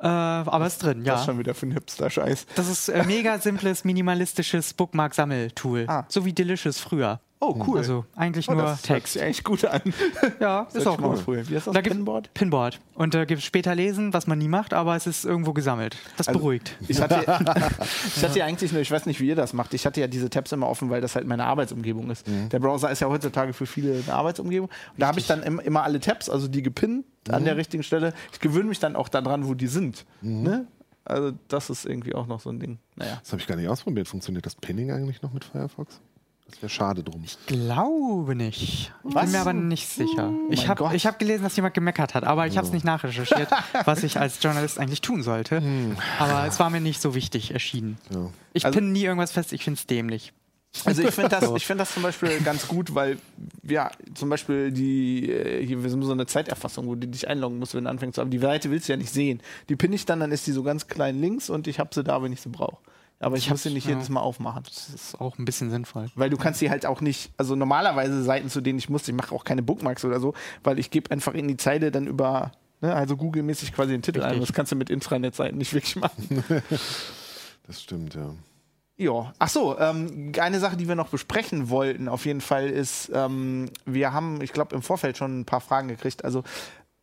[0.00, 1.14] Äh, aber es ist drin, Das ja.
[1.20, 2.46] ist schon wieder für ein Hipster-Scheiß.
[2.54, 5.86] Das ist äh, mega simples, minimalistisches Bookmark-Sammeltool.
[5.88, 6.04] Ah.
[6.08, 7.20] So wie Delicious früher.
[7.40, 7.78] Oh, cool.
[7.78, 9.12] Also eigentlich oh, nur das hört Text.
[9.12, 9.80] sich eigentlich gut an.
[10.40, 11.04] Ja, ist auch cool.
[11.06, 11.48] ausprobieren.
[11.48, 11.74] Wie heißt das?
[11.74, 12.34] Da gibt's- Pinboard?
[12.34, 12.80] Pinboard.
[12.94, 15.96] Und da gibt es später lesen, was man nie macht, aber es ist irgendwo gesammelt.
[16.16, 16.76] Das Also- beruhigt.
[16.88, 17.20] Ich hatte,
[18.16, 20.06] ich hatte ja eigentlich nur, ich weiß nicht, wie ihr das macht, ich hatte ja
[20.08, 22.26] diese Tabs immer offen, weil das halt meine Arbeitsumgebung ist.
[22.26, 22.48] Mhm.
[22.48, 24.68] Der Browser ist ja heutzutage für viele eine Arbeitsumgebung.
[24.68, 27.44] Und da habe ich dann im, immer alle Tabs, also die gepinnt an Mhm.
[27.46, 28.14] der richtigen Stelle.
[28.32, 30.06] Ich gewöhne mich dann auch daran, wo die sind.
[30.22, 30.66] Ne?
[31.04, 32.78] Also das ist irgendwie auch noch so ein Ding.
[32.96, 33.18] Naja.
[33.22, 34.08] Das habe ich gar nicht ausprobiert.
[34.08, 36.00] Funktioniert das Pinning eigentlich noch mit Firefox?
[36.50, 37.24] Das wäre schade drum.
[37.46, 38.62] Glaube nicht.
[38.62, 39.24] Ich Was?
[39.24, 40.32] bin mir aber nicht sicher.
[40.50, 43.48] ich mein habe hab gelesen, dass jemand gemeckert hat, aber ich habe es nicht nachrecherchiert,
[43.84, 45.62] was ich als Journalist eigentlich tun sollte.
[46.18, 47.98] Aber es war mir nicht so wichtig erschienen.
[48.10, 48.30] Ja.
[48.54, 50.32] Ich Also- pinne nie irgendwas fest, ich finde es dämlich.
[50.84, 53.18] Also ich finde das, ich find das zum Beispiel ganz gut, weil
[53.62, 57.58] ja, zum Beispiel die, äh, hier, wir sind so eine Zeiterfassung, wo du dich einloggen
[57.58, 58.18] musst, wenn du anfängst.
[58.18, 59.40] Aber die Seite willst du ja nicht sehen.
[59.68, 62.04] Die pinne ich dann, dann ist die so ganz klein links und ich habe sie
[62.04, 62.76] da, wenn ich sie brauche.
[63.20, 63.94] Aber ich, muss sie nicht ja.
[63.94, 64.62] jedes Mal aufmachen.
[64.64, 66.06] Das ist auch ein bisschen sinnvoll.
[66.14, 69.14] Weil du kannst die halt auch nicht, also normalerweise Seiten, zu denen ich muss, ich
[69.14, 72.52] mache auch keine Bookmarks oder so, weil ich gebe einfach in die Zeile dann über,
[72.80, 74.30] ne, also Google-mäßig quasi den Titel ein.
[74.30, 74.48] Richtig.
[74.48, 76.44] Das kannst du mit Intranet-Seiten nicht wirklich machen.
[77.68, 78.30] Das stimmt, ja.
[78.96, 83.12] Ja, ach so, ähm, eine Sache, die wir noch besprechen wollten, auf jeden Fall ist,
[83.14, 86.24] ähm, wir haben, ich glaube, im Vorfeld schon ein paar Fragen gekriegt.
[86.24, 86.42] Also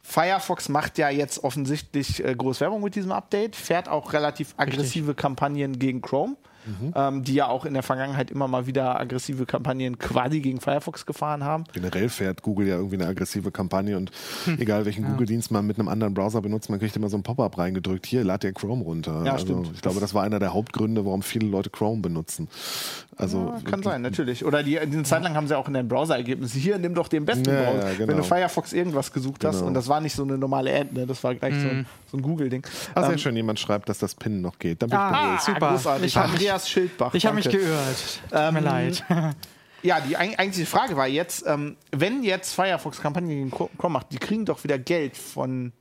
[0.08, 5.16] Firefox macht ja jetzt offensichtlich äh, groß Werbung mit diesem Update, fährt auch relativ aggressive
[5.16, 6.38] Kampagnen gegen Chrome,
[6.96, 11.06] ähm, die ja auch in der Vergangenheit immer mal wieder aggressive Kampagnen quasi gegen Firefox
[11.06, 11.64] gefahren haben.
[11.74, 14.12] Generell fährt Google ja irgendwie eine aggressive Kampagne und
[14.46, 14.60] Hm.
[14.60, 17.58] egal welchen Google-Dienst man mit einem anderen Browser benutzt, man kriegt immer so ein Pop-up
[17.58, 18.06] reingedrückt.
[18.06, 19.22] Hier, lad dir Chrome runter.
[19.26, 19.72] Ja, also, stimmt.
[19.76, 22.48] Ich glaube, das war einer der Hauptgründe, warum viele Leute Chrome benutzen.
[23.18, 24.44] Also Ja, kann sein, natürlich.
[24.46, 27.26] Oder die, eine Zeit lang haben sie auch in den Browser-Ergebnissen, hier, nimm doch den
[27.26, 27.96] besten Ja, ja, Browser.
[27.96, 28.08] genau.
[28.10, 29.68] Wenn du Firefox irgendwas gesucht hast Genau.
[29.68, 31.06] und das war nicht so eine normale Ad, ne?
[31.08, 32.66] das war gleich so ein, so ein Google-Ding.
[32.94, 34.82] Ah, sehr Ähm, schön, jemand schreibt, dass das Pin noch geht.
[34.82, 35.70] Dann bin ich Ah, super.
[35.72, 36.06] Großartig.
[36.08, 37.14] Ich hab mich- Andreas Schildbach.
[37.14, 38.20] Ich habe mich geirrt.
[38.30, 39.04] Tut Ähm, mir leid.
[39.84, 44.12] Ja, die eig- eigentliche Frage war jetzt, ähm, wenn jetzt Firefox Kampagne gegen Chrome macht,
[44.12, 45.74] die kriegen doch wieder Geld von.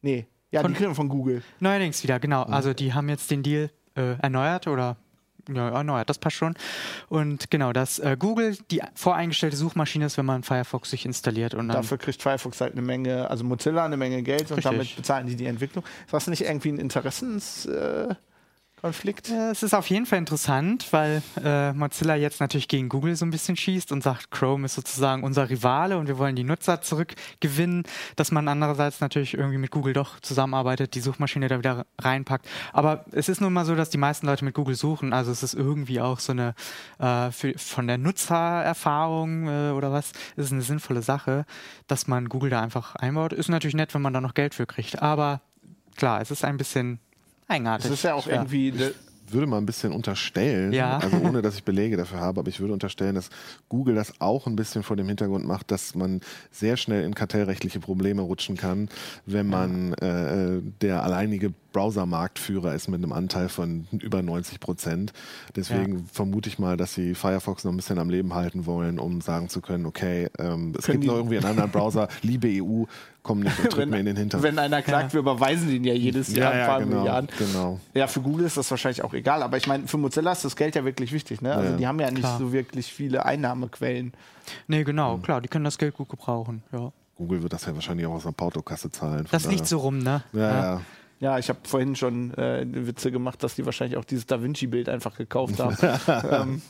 [0.00, 1.42] Nee, ja, Von- die kriegen von Google.
[1.58, 2.44] Neuerdings wieder, genau.
[2.46, 2.54] Mhm.
[2.54, 4.96] Also die haben jetzt den Deal äh, erneuert oder
[5.52, 6.54] ja, erneuert, das passt schon.
[7.08, 11.66] Und genau, dass äh, Google die voreingestellte Suchmaschine ist, wenn man Firefox sich installiert und
[11.68, 14.64] Dafür kriegt Firefox halt eine Menge, also Mozilla eine Menge Geld und Richtig.
[14.64, 15.84] damit bezahlen die die Entwicklung.
[16.04, 18.10] Ist das nicht irgendwie ein Interessenskonflikt?
[18.10, 18.14] Äh,
[18.80, 19.30] Konflikt?
[19.30, 23.24] Äh, Es ist auf jeden Fall interessant, weil äh, Mozilla jetzt natürlich gegen Google so
[23.24, 26.80] ein bisschen schießt und sagt, Chrome ist sozusagen unser Rivale und wir wollen die Nutzer
[26.80, 27.82] zurückgewinnen,
[28.16, 32.48] dass man andererseits natürlich irgendwie mit Google doch zusammenarbeitet, die Suchmaschine da wieder reinpackt.
[32.72, 35.42] Aber es ist nun mal so, dass die meisten Leute mit Google suchen, also es
[35.42, 36.54] ist irgendwie auch so eine,
[36.98, 41.46] äh, für, von der Nutzererfahrung äh, oder was, ist eine sinnvolle Sache,
[41.88, 43.32] dass man Google da einfach einbaut.
[43.32, 45.40] Ist natürlich nett, wenn man da noch Geld für kriegt, aber
[45.96, 47.00] klar, es ist ein bisschen
[47.48, 47.88] eigenartig.
[47.90, 48.34] Das ist ja auch Ja.
[48.34, 48.72] irgendwie.
[48.72, 48.92] ne-
[49.30, 50.96] würde mal ein bisschen unterstellen, Ja.
[50.96, 53.28] also ohne dass ich Belege dafür habe, aber ich würde unterstellen, dass
[53.68, 57.78] Google das auch ein bisschen vor dem Hintergrund macht, dass man sehr schnell in kartellrechtliche
[57.78, 58.88] Probleme rutschen kann,
[59.26, 65.12] wenn man äh, der alleinige Browser-Marktführer ist mit einem Anteil von über 90 Prozent.
[65.56, 69.20] Deswegen vermute ich mal, dass sie Firefox noch ein bisschen am Leben halten wollen, um
[69.20, 72.84] sagen zu können, okay, ähm, es Können gibt noch irgendwie einen anderen Browser, liebe EU,
[73.22, 74.42] komm nicht und tritt mir in den Hintern.
[74.42, 77.28] wenn einer klagt, wir überweisen den ja jedes Jahr ein paar genau, Milliarden.
[77.38, 77.80] genau.
[77.94, 80.56] Ja, für Google ist das wahrscheinlich auch egal, aber ich meine, für Mozilla ist das
[80.56, 81.42] Geld ja wirklich wichtig.
[81.42, 81.52] Ne?
[81.54, 81.76] Also Ja.
[81.76, 82.38] die haben ja nicht Klar.
[82.38, 84.12] so wirklich viele Einnahmequellen.
[84.66, 85.22] Nee, genau, Hm.
[85.22, 86.62] klar, die können das Geld gut gebrauchen.
[86.72, 86.92] Ja.
[87.16, 89.26] Google wird das ja wahrscheinlich auch aus der Portokasse zahlen.
[89.32, 90.22] Das liegt so rum, ne?
[90.32, 90.40] Ja,
[90.74, 90.80] ja.
[91.20, 94.88] Ja, ich habe vorhin schon äh, Witze gemacht, dass die wahrscheinlich auch dieses Da Vinci-Bild
[94.88, 95.76] einfach gekauft haben.
[96.30, 96.62] ähm,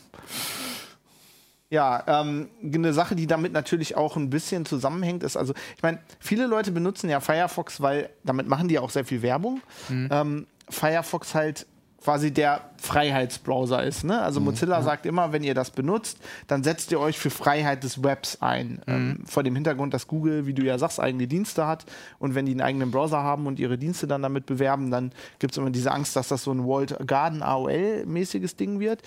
[1.71, 5.99] ja, ähm, eine Sache, die damit natürlich auch ein bisschen zusammenhängt, ist, also, ich meine,
[6.19, 9.61] viele Leute benutzen ja Firefox, weil damit machen die auch sehr viel Werbung.
[9.91, 11.67] Ähm, Firefox halt
[12.09, 14.03] quasi der Freiheitsbrowser ist.
[14.03, 14.19] Ne?
[14.19, 16.17] Also Mozilla sagt immer, wenn ihr das benutzt,
[16.47, 18.81] dann setzt ihr euch für Freiheit des Webs ein.
[18.87, 21.85] Ähm, vor dem Hintergrund, dass Google, wie du ja sagst, eigene Dienste hat
[22.19, 25.53] und wenn die einen eigenen Browser haben und ihre Dienste dann damit bewerben, dann gibt
[25.53, 29.03] es immer diese Angst, dass das so ein Walled Garden AOL-mäßiges Ding wird.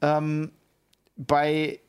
[0.00, 0.52] Ähm,
[1.16, 1.80] bei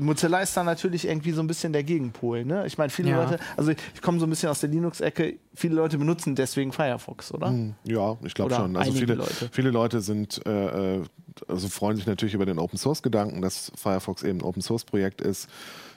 [0.00, 2.44] Mozilla ist da natürlich irgendwie so ein bisschen der Gegenpol.
[2.44, 2.66] Ne?
[2.66, 3.22] Ich meine, viele Ja.
[3.22, 7.32] Leute, also ich komme so ein bisschen aus der Linux-Ecke, viele Leute benutzen deswegen Firefox,
[7.32, 7.54] oder?
[7.84, 8.76] Ja, ich glaube schon.
[8.76, 9.48] Also viele Leute.
[9.52, 11.02] Viele Leute sind, äh, äh,
[11.48, 14.84] also freuen sich natürlich über den Open Source Gedanken, dass Firefox eben ein Open Source
[14.84, 15.48] Projekt ist,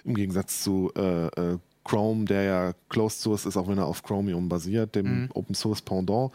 [0.04, 4.04] im Gegensatz zu äh, äh, Chrome, der ja Closed Source ist, auch wenn er auf
[4.04, 6.32] Chromium basiert, dem Open Source Pendant.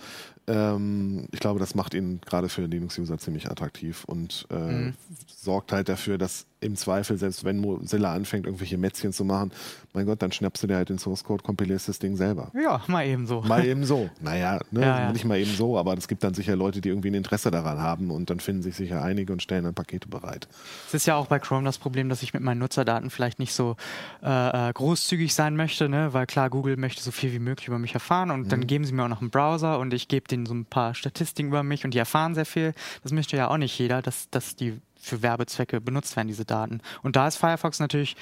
[0.48, 4.92] Ähm, ich glaube, das macht ihn gerade für Linux-User ziemlich attraktiv und äh,
[5.26, 9.52] sorgt halt dafür, dass im Zweifel, selbst wenn Mozilla anfängt, irgendwelche Mätzchen zu machen,
[9.92, 12.50] mein Gott, dann schnappst du dir halt den Source Code, kompilierst das Ding selber.
[12.60, 13.42] Ja, mal eben so.
[13.42, 14.10] Mal eben so.
[14.20, 15.12] Naja, ne, Ja, ja.
[15.12, 17.78] nicht mal eben so, aber es gibt dann sicher Leute, die irgendwie ein Interesse daran
[17.78, 20.48] haben und dann finden sich sicher einige und stellen dann Pakete bereit.
[20.88, 23.52] Es ist ja auch bei Chrome das Problem, dass ich mit meinen Nutzerdaten vielleicht nicht
[23.54, 23.76] so
[24.24, 26.12] äh, äh, großzügig sein möchte, ne?
[26.12, 28.48] weil klar, Google möchte so viel wie möglich über mich erfahren und Mhm.
[28.48, 30.94] dann geben sie mir auch noch einen Browser und ich gebe denen so ein paar
[30.94, 32.74] Statistiken über mich und die erfahren sehr viel.
[33.02, 36.80] Das möchte ja auch nicht jeder, dass, dass die für Werbezwecke benutzt werden, diese Daten.
[37.02, 38.16] Und da ist Firefox natürlich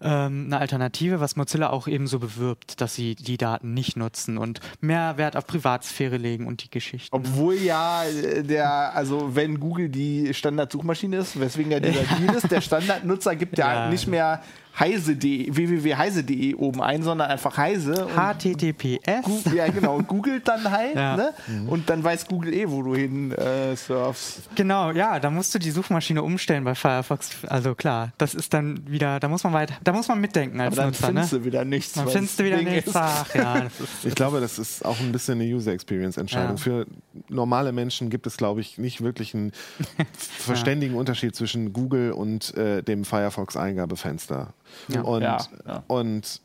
[0.00, 4.38] ähm, eine Alternative, was Mozilla auch eben so bewirbt, dass sie die Daten nicht nutzen
[4.38, 7.14] und mehr Wert auf Privatsphäre legen und die Geschichten.
[7.14, 12.50] Obwohl ja äh, der, also wenn Google die Standardsuchmaschine ist, weswegen ja dieser Deal ist,
[12.50, 13.90] der Standardnutzer gibt ja, Ja.
[13.90, 14.42] nicht mehr
[14.78, 18.06] heise.de, www.heise.de oben ein, sondern einfach heise.
[18.06, 19.22] und HTTPS.
[19.24, 19.98] Gu- Ja, genau.
[20.02, 21.16] Googelt dann halt, Ja.
[21.16, 21.32] ne?
[21.68, 24.48] Und dann weiß Google eh, wo du hin äh, surfst.
[24.54, 27.30] Genau, ja, da musst du die Suchmaschine umstellen bei Firefox.
[27.48, 30.68] Also klar, das ist dann wieder, da muss man weiter, da muss man mitdenken als
[30.74, 31.12] Aber dann Nutzer, ne?
[31.20, 31.92] findest du wieder nichts.
[31.92, 32.90] Dann findest du wieder Ding nichts.
[32.94, 33.66] Ach ja,
[34.04, 36.56] Ich glaube, das ist auch ein bisschen eine User Experience Entscheidung.
[36.56, 36.62] Ja.
[36.62, 36.86] Für
[37.28, 39.52] normale Menschen gibt es, glaube ich, nicht wirklich einen
[40.38, 44.54] verständigen Unterschied zwischen Google und äh, dem Firefox Eingabefenster.
[44.88, 45.02] Ja.
[45.02, 45.82] Und, Ja, ja.
[45.86, 46.40] und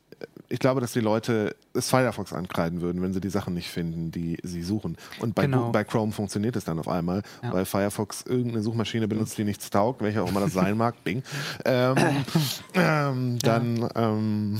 [0.49, 4.11] ich glaube, dass die Leute es Firefox ankreiden würden, wenn sie die Sachen nicht finden,
[4.11, 4.97] die sie suchen.
[5.19, 5.71] Und bei, Genau.
[5.71, 7.53] Bei Chrome funktioniert es dann auf einmal, Ja.
[7.53, 11.23] weil Firefox irgendeine Suchmaschine benutzt, die nichts taugt, welche auch immer das sein mag, Bing.
[11.65, 11.95] Ähm,
[12.73, 14.59] ähm, dann ähm,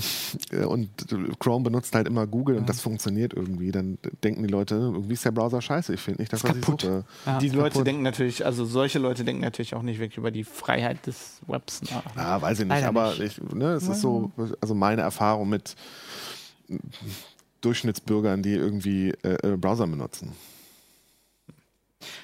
[0.52, 0.88] äh, und
[1.38, 3.70] Chrome benutzt halt immer Google und das funktioniert irgendwie.
[3.70, 5.94] Dann denken die Leute, irgendwie ist der Browser scheiße.
[5.94, 6.80] Ich finde nicht, dass Ist was ich kaputt.
[6.82, 7.04] suche.
[7.26, 7.38] ja.
[7.38, 7.86] Die Leute kaputt.
[7.86, 11.82] denken natürlich, also solche Leute denken natürlich auch nicht wirklich über die Freiheit des Webs
[11.82, 12.02] nach.
[12.16, 13.38] Ja, weiß ich nicht, Leider aber nicht.
[13.38, 15.74] ich, ne, es ist so, also meine Erfahrung mit
[17.60, 20.32] Durchschnittsbürgern, die irgendwie äh, äh, Browser benutzen.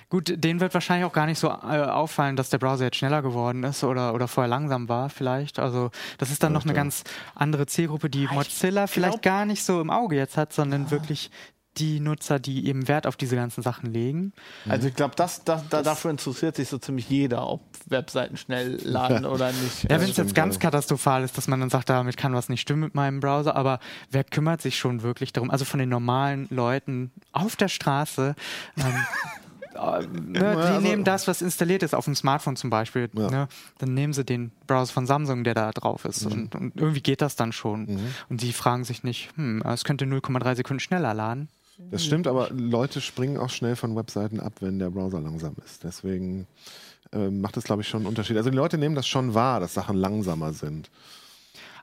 [0.09, 3.23] Gut, denen wird wahrscheinlich auch gar nicht so äh, auffallen, dass der Browser jetzt schneller
[3.23, 5.59] geworden ist oder, oder vorher langsam war, vielleicht.
[5.59, 6.77] Also, das ist dann noch eine ja.
[6.77, 7.03] ganz
[7.35, 11.33] andere Zielgruppe, die Mozilla vielleicht gar nicht so im Auge jetzt hat, sondern wirklich
[11.77, 14.33] die Nutzer, die eben Wert auf diese ganzen Sachen legen.
[14.69, 18.79] Also ich glaube, das, das, da, dafür interessiert sich so ziemlich jeder, ob Webseiten schnell
[18.85, 19.85] laden oder nicht.
[19.85, 22.61] Ja, wenn es jetzt ganz katastrophal ist, dass man dann sagt, damit kann was nicht
[22.61, 25.51] stimmen mit meinem Browser, aber wer kümmert sich schon wirklich darum?
[25.51, 28.35] Also von den normalen Leuten auf der Straße,
[28.77, 28.85] ähm,
[29.75, 33.11] äh, ne, die also- nehmen das, was installiert ist, auf dem Smartphone zum Beispiel.
[33.15, 33.31] Ja.
[33.31, 36.25] Ne, dann nehmen sie den Browser von Samsung, der da drauf ist.
[36.27, 38.01] Und, und irgendwie geht das dann schon.
[38.29, 41.49] Und die fragen sich nicht, hm, es könnte 0,3 Sekunden schneller laden.
[41.91, 45.83] Das stimmt, aber Leute springen auch schnell von Webseiten ab, wenn der Browser langsam ist.
[45.85, 46.47] Deswegen
[47.13, 48.37] äh, macht es, glaube ich, schon einen Unterschied.
[48.37, 50.91] Also die Leute nehmen das schon wahr, dass Sachen langsamer sind.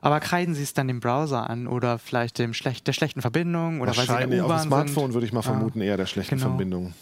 [0.00, 3.80] Aber kreiden sie es dann dem Browser an oder vielleicht dem schlecht, der schlechten Verbindung
[3.80, 5.12] oder weil sie in Wahrscheinlich der auf dem Smartphone sind?
[5.14, 6.48] würde ich mal vermuten, eher der schlechten Genau.
[6.48, 6.94] Verbindung.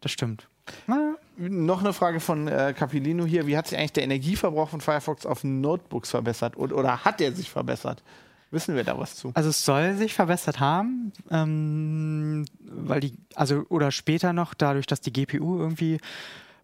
[0.00, 0.46] Das stimmt.
[0.86, 3.46] Na, Noch eine Frage von äh, Capilino hier.
[3.46, 6.54] Wie hat sich eigentlich der Energieverbrauch von Firefox auf Notebooks verbessert?
[6.54, 8.02] Und, oder hat er sich verbessert?
[8.50, 9.30] Wissen wir da was zu?
[9.34, 15.00] Also es soll sich verbessert haben, ähm, weil die, also oder später noch, dadurch, dass
[15.00, 15.98] die GPU irgendwie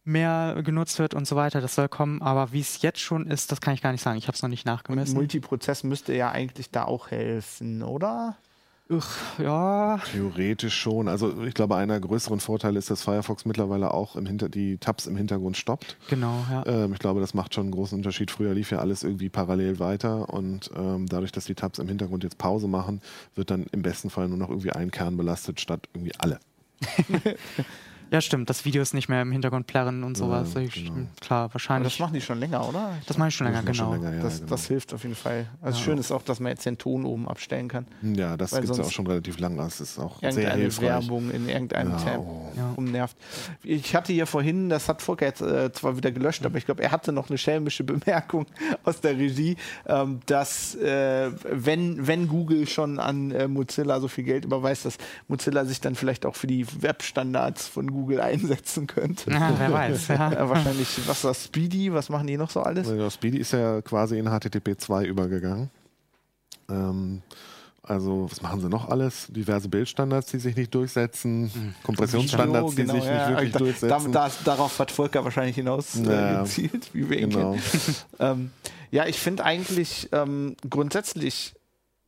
[0.05, 2.23] mehr genutzt wird und so weiter, das soll kommen.
[2.23, 4.19] Aber wie es jetzt schon ist, das kann ich gar nicht sagen.
[4.19, 5.15] Ich habe es noch nicht nachgemessen.
[5.15, 8.37] Multiprozess müsste ja eigentlich da auch helfen, oder?
[8.89, 9.05] Uch,
[9.39, 11.09] ja, Theoretisch schon.
[11.09, 14.79] Also ich glaube, einer der größeren Vorteile ist, dass Firefox mittlerweile auch im Hinter die
[14.79, 15.97] Tabs im Hintergrund stoppt.
[16.09, 16.65] genau, ja.
[16.67, 18.31] Ähm, ich glaube, das macht schon einen großen Unterschied.
[18.31, 22.23] Früher lief ja alles irgendwie parallel weiter und ähm, dadurch, dass die Tabs im Hintergrund
[22.23, 23.01] jetzt Pause machen,
[23.35, 26.39] wird dann im besten Fall nur noch irgendwie ein Kern belastet, statt irgendwie alle.
[28.11, 30.55] Ja, stimmt, dass Videos nicht mehr im Hintergrund plärren und sowas.
[30.55, 31.07] Ja, Ich- genau.
[31.21, 31.93] Klar, Aber wahrscheinlich.
[31.95, 32.93] das machen die schon länger, oder?
[33.07, 33.93] Das mache ich schon länger, Das ist genau.
[33.95, 34.51] schon länger, ja, das, genau.
[34.51, 35.47] das hilft auf jeden Fall.
[35.61, 37.87] Also schön ist auch, dass man jetzt den Ton oben abstellen kann.
[38.03, 39.57] Ja, das gibt es ja auch schon relativ lang.
[39.57, 40.85] Das ist auch sehr Irgendeine hilfreich.
[40.89, 42.53] Werbung in irgendeinem Ja, Tab oh.
[42.57, 42.73] Ja.
[42.77, 43.17] umnervt.
[43.65, 46.83] Ich hatte hier vorhin, das hat Volker jetzt äh, zwar wieder gelöscht, aber ich glaube,
[46.85, 48.47] er hatte noch eine schelmische Bemerkung
[48.85, 54.25] aus der Regie, ähm, dass äh, wenn, wenn Google schon an äh, Mozilla so viel
[54.25, 59.31] Geld überweist, dass Mozilla sich dann vielleicht auch für die Webstandards von Google einsetzen könnte.
[59.31, 60.09] Ja, wer weiß.
[60.09, 60.33] Ja.
[60.37, 62.89] Äh, wahrscheinlich, was war Speedy, was machen die noch so alles?
[62.89, 65.71] Ja, Speedy ist ja quasi in HTTP 2 übergegangen.
[66.69, 67.23] Ähm,
[67.83, 69.29] also, was machen sie noch alles?
[69.29, 73.59] Diverse Bildstandards, die sich nicht durchsetzen, Kompressionsstandards, die Video, sich genau, ja, nicht wirklich da,
[73.61, 74.13] durchsetzen.
[74.13, 77.53] Da, da, darauf hat Volker wahrscheinlich hinaus äh, Ja, gezielt, wie wir ihn genau.
[77.53, 77.63] kennen.
[78.19, 78.51] ähm,
[78.91, 81.55] ja, ich finde eigentlich ähm, grundsätzlich,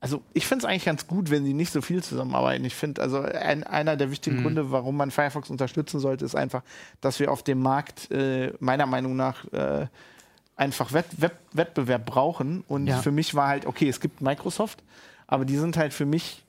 [0.00, 2.64] also ich finde es eigentlich ganz gut, wenn sie nicht so viel zusammenarbeiten.
[2.64, 6.62] Ich finde, also ein, einer der wichtigen Gründe, warum man Firefox unterstützen sollte, ist einfach,
[7.00, 9.86] dass wir auf dem Markt äh, meiner Meinung nach äh,
[10.56, 12.62] einfach Wett Wett Wettbewerb brauchen.
[12.68, 12.98] Und Ja.
[12.98, 14.82] für mich war halt, okay, es gibt Microsoft,
[15.26, 16.44] aber die sind halt für mich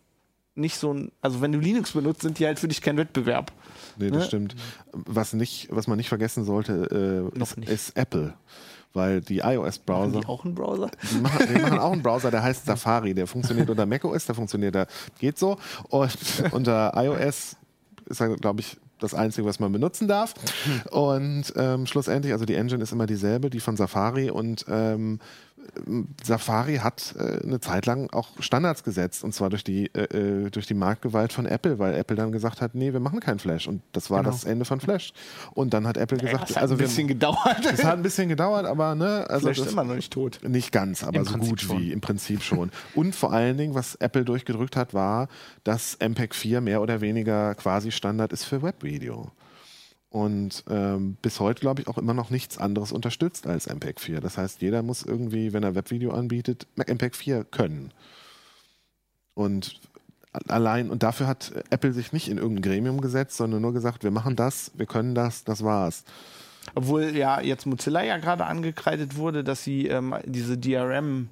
[0.56, 3.52] nicht so ein, also wenn du Linux benutzt, sind die halt für dich kein Wettbewerb.
[4.00, 4.26] Nee, das Ne?
[4.26, 4.56] stimmt.
[4.92, 7.70] Was, nicht, was man nicht vergessen sollte, äh, ist, nicht.
[7.70, 8.34] ist Apple.
[8.94, 10.20] Weil die iOS-Browser.
[10.22, 10.90] die auch einen Browser?
[11.12, 13.14] Die machen, die machen auch einen Browser, der heißt Safari.
[13.14, 14.88] Der funktioniert unter macOS, der funktioniert da,
[15.20, 15.58] geht so.
[15.90, 16.18] Und
[16.52, 17.56] unter iOS
[18.08, 20.34] ist er, glaube ich, das Einzige, was man benutzen darf.
[20.92, 24.32] Und ähm, schlussendlich, also die Engine ist immer dieselbe, die von Safari.
[24.32, 25.20] Und ähm,
[26.24, 30.50] Safari hat äh, eine Zeit lang auch Standards gesetzt und zwar durch die, äh, äh,
[30.50, 33.68] durch die Marktgewalt von Apple, weil Apple dann gesagt hat, nee, wir machen keinen Flash
[33.68, 34.32] und das war Genau.
[34.32, 35.14] das Ende von Flash.
[35.54, 37.66] Und dann hat Apple gesagt, das hat also ein wir, bisschen gedauert.
[37.72, 40.40] es hat ein bisschen gedauert, aber ne, also Flash ist das, immer noch nicht tot.
[40.48, 41.80] nicht ganz, aber Im so Prinzip gut schon.
[41.80, 42.72] wie im Prinzip schon.
[42.96, 45.28] Und vor allen Dingen, was Apple durchgedrückt hat, war,
[45.64, 49.32] dass MPEG 4 mehr oder weniger quasi Standard ist für Webvideo.
[50.10, 54.22] Und ähm, bis heute, glaube ich, auch immer noch nichts anderes unterstützt als MPEG 4.
[54.22, 57.92] Das heißt, jeder muss irgendwie, wenn er Webvideo anbietet, MPEG 4 können.
[59.36, 59.80] Und
[60.48, 64.12] allein, und dafür hat Apple sich nicht in irgendein Gremium gesetzt, sondern nur gesagt, wir
[64.12, 66.04] machen das, wir können das, das war's.
[66.74, 71.30] Obwohl ja jetzt Mozilla ja gerade angekreidet wurde, dass sie ähm, diese DRM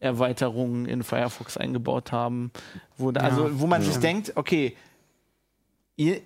[0.00, 2.52] Erweiterungen in Firefox eingebaut haben,
[2.96, 3.88] wo, da, also, wo man ja.
[3.88, 4.76] sich denkt, okay,
[5.96, 6.20] ihr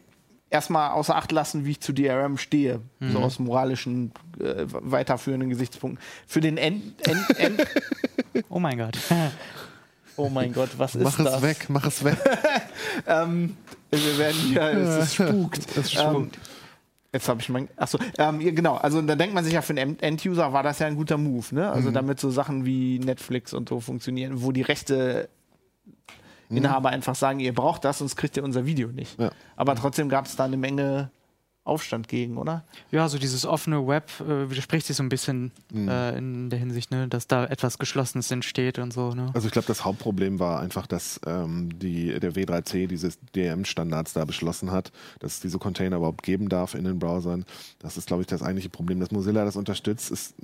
[0.53, 3.13] erstmal außer Acht lassen, wie ich zu DRM stehe, mhm.
[3.13, 6.03] so aus moralischen, äh, weiterführenden Gesichtspunkten.
[6.27, 7.67] Für den End, End, End
[8.49, 8.99] Oh mein Gott.
[10.19, 11.25] Oh mein Gott, was ist mach das?
[11.25, 12.19] Mach es weg, mach es weg.
[13.07, 13.57] ähm,
[13.91, 15.75] wir werden hier, es ist spukt.
[15.75, 16.37] Es spukt.
[16.37, 16.43] Ähm,
[17.15, 17.69] Jetzt habe ich mein.
[17.77, 18.77] Achso, ähm, genau.
[18.77, 21.55] Also da denkt man sich ja, für einen End-User war das ja ein guter Move,
[21.55, 21.71] ne?
[21.71, 21.95] Also mhm.
[21.95, 25.31] damit so Sachen wie Netflix und so funktionieren, wo die Rechte
[26.53, 26.59] mhm.
[26.59, 29.19] Inhaber einfach sagen, ihr braucht das, sonst kriegt ihr unser Video nicht.
[29.19, 29.31] Ja.
[29.57, 31.11] Aber trotzdem gab es da eine Menge
[31.65, 32.65] Aufstand gegen, oder?
[32.91, 35.89] Ja, so dieses offene Web äh, widerspricht sich so ein bisschen mhm.
[35.89, 39.13] äh, in der Hinsicht, ne, dass da etwas Geschlossenes entsteht und so.
[39.15, 39.31] Ne?
[39.33, 44.25] Also ich glaube, das Hauptproblem war einfach, dass ähm, die, der W3C diese DRM-Standards da
[44.25, 47.45] beschlossen hat, dass es diese Container überhaupt geben darf in den Browsern.
[47.79, 48.99] Das ist, glaube ich, das eigentliche Problem.
[48.99, 50.35] Dass Mozilla das unterstützt, ist,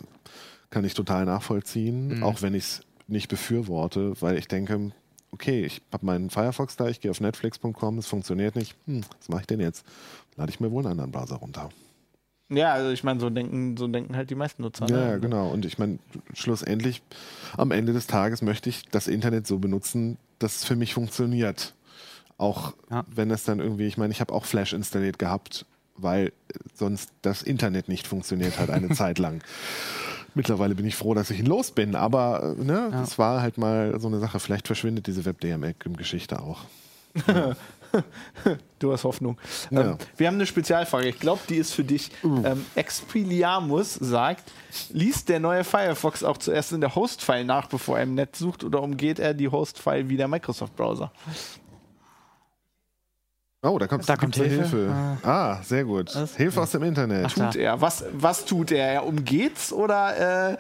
[0.70, 2.22] kann ich total nachvollziehen, mhm.
[2.22, 4.92] auch wenn ich es nicht befürworte, weil ich denke,
[5.32, 8.76] okay, ich habe meinen Firefox da, ich gehe auf netflix.com, es funktioniert nicht.
[8.86, 9.84] Hm, was mache ich denn jetzt?
[10.38, 11.68] lade ich mir wohl einen anderen Browser runter.
[12.48, 14.86] Ja, also ich meine, so denken, so denken halt die meisten Nutzer.
[14.88, 15.20] Ja, ne?
[15.20, 15.48] genau.
[15.48, 15.98] Und ich meine,
[16.32, 17.02] schlussendlich,
[17.58, 21.74] am Ende des Tages möchte ich das Internet so benutzen, dass es für mich funktioniert.
[22.38, 23.04] Auch ja.
[23.14, 26.32] wenn es dann irgendwie, ich meine, ich habe auch Flash installiert gehabt, weil
[26.72, 29.42] sonst das Internet nicht funktioniert hat eine Zeit lang.
[30.38, 33.02] Mittlerweile bin ich froh, dass ich ihn los bin, aber ne, ja.
[33.02, 34.38] es war halt mal so eine Sache.
[34.38, 36.60] Vielleicht verschwindet diese WebDMX-Geschichte auch.
[37.26, 37.56] Ja.
[38.78, 39.36] du hast Hoffnung.
[39.72, 39.80] Ja.
[39.80, 41.08] Ähm, wir haben eine Spezialfrage.
[41.08, 42.12] Ich glaube, die ist für dich.
[42.22, 42.40] Uh.
[42.44, 44.44] Ähm, Expiliamus sagt,
[44.90, 48.62] liest der neue Firefox auch zuerst in der Host-File nach, bevor er im Netz sucht,
[48.62, 51.10] oder umgeht er die Host-File wie der Microsoft-Browser?
[53.62, 54.54] Oh, da, kommt, da kommt Hilfe.
[54.54, 54.90] Hilfe.
[54.92, 55.18] Ah.
[55.22, 56.14] ah, sehr gut.
[56.14, 56.36] Was?
[56.36, 57.26] Hilfe aus dem Internet.
[57.26, 57.80] Ach, tut er?
[57.80, 58.86] Was, was tut er?
[58.86, 60.56] Er umgeht's oder äh,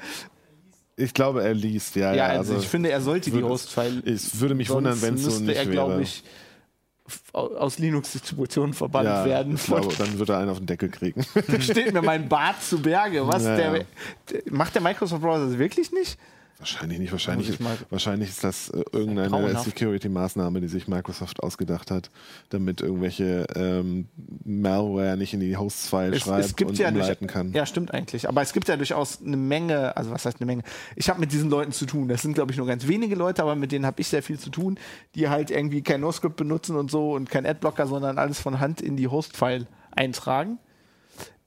[0.96, 2.12] ich glaube, er liest, ja.
[2.12, 4.02] Ja, also, also ich finde, er sollte die Host-File.
[4.04, 6.02] Es würde mich wundern, wenn es so nicht er, wäre.
[6.02, 6.24] Ich,
[7.32, 9.54] aus Linux-Distributionen verbannt ja, werden.
[9.54, 11.24] Ich glaube, dann wird er einen auf den Deckel kriegen.
[11.60, 13.26] Steht mir mein Bart zu Berge.
[13.26, 13.44] Was?
[13.48, 13.70] Naja.
[13.70, 13.86] Der,
[14.30, 16.18] der, macht der Microsoft Browser das wirklich nicht?
[16.58, 17.12] Wahrscheinlich nicht.
[17.12, 17.56] Wahrscheinlich,
[17.88, 22.10] wahrscheinlich ist das äh, irgendeine Security-Maßnahme, die sich Microsoft ausgedacht hat,
[22.48, 24.08] damit irgendwelche ähm,
[24.44, 27.52] Malware nicht in die Hosts-File schreibt und ja umleiten kann.
[27.52, 28.28] Ja, stimmt eigentlich.
[28.28, 30.62] Aber es gibt ja durchaus eine Menge, also was heißt eine Menge?
[30.96, 32.08] Ich habe mit diesen Leuten zu tun.
[32.08, 34.40] Das sind, glaube ich, nur ganz wenige Leute, aber mit denen habe ich sehr viel
[34.40, 34.80] zu tun,
[35.14, 38.80] die halt irgendwie kein NoScript benutzen und so und kein Adblocker, sondern alles von Hand
[38.80, 40.58] in die Host-File eintragen.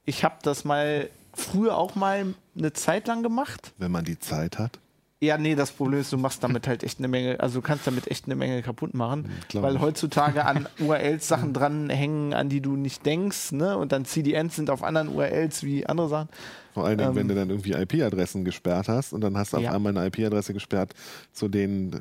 [0.06, 3.74] Ich habe das mal früher auch mal eine Zeit lang gemacht.
[3.78, 4.80] Wenn man die Zeit hat.
[5.24, 7.86] Ja, nee, das Problem ist, du machst damit halt echt eine Menge, also du kannst
[7.86, 9.62] damit echt eine Menge kaputt machen, Klar.
[9.62, 13.78] weil heutzutage an URLs Sachen dranhängen, an die du nicht denkst, ne?
[13.78, 16.30] Und dann CDNs sind auf anderen URLs wie andere Sachen.
[16.74, 19.58] Vor allen Dingen, ähm, wenn du dann irgendwie IP-Adressen gesperrt hast und dann hast du
[19.58, 19.74] auf ja.
[19.74, 20.96] einmal eine IP-Adresse gesperrt,
[21.34, 22.00] zu denen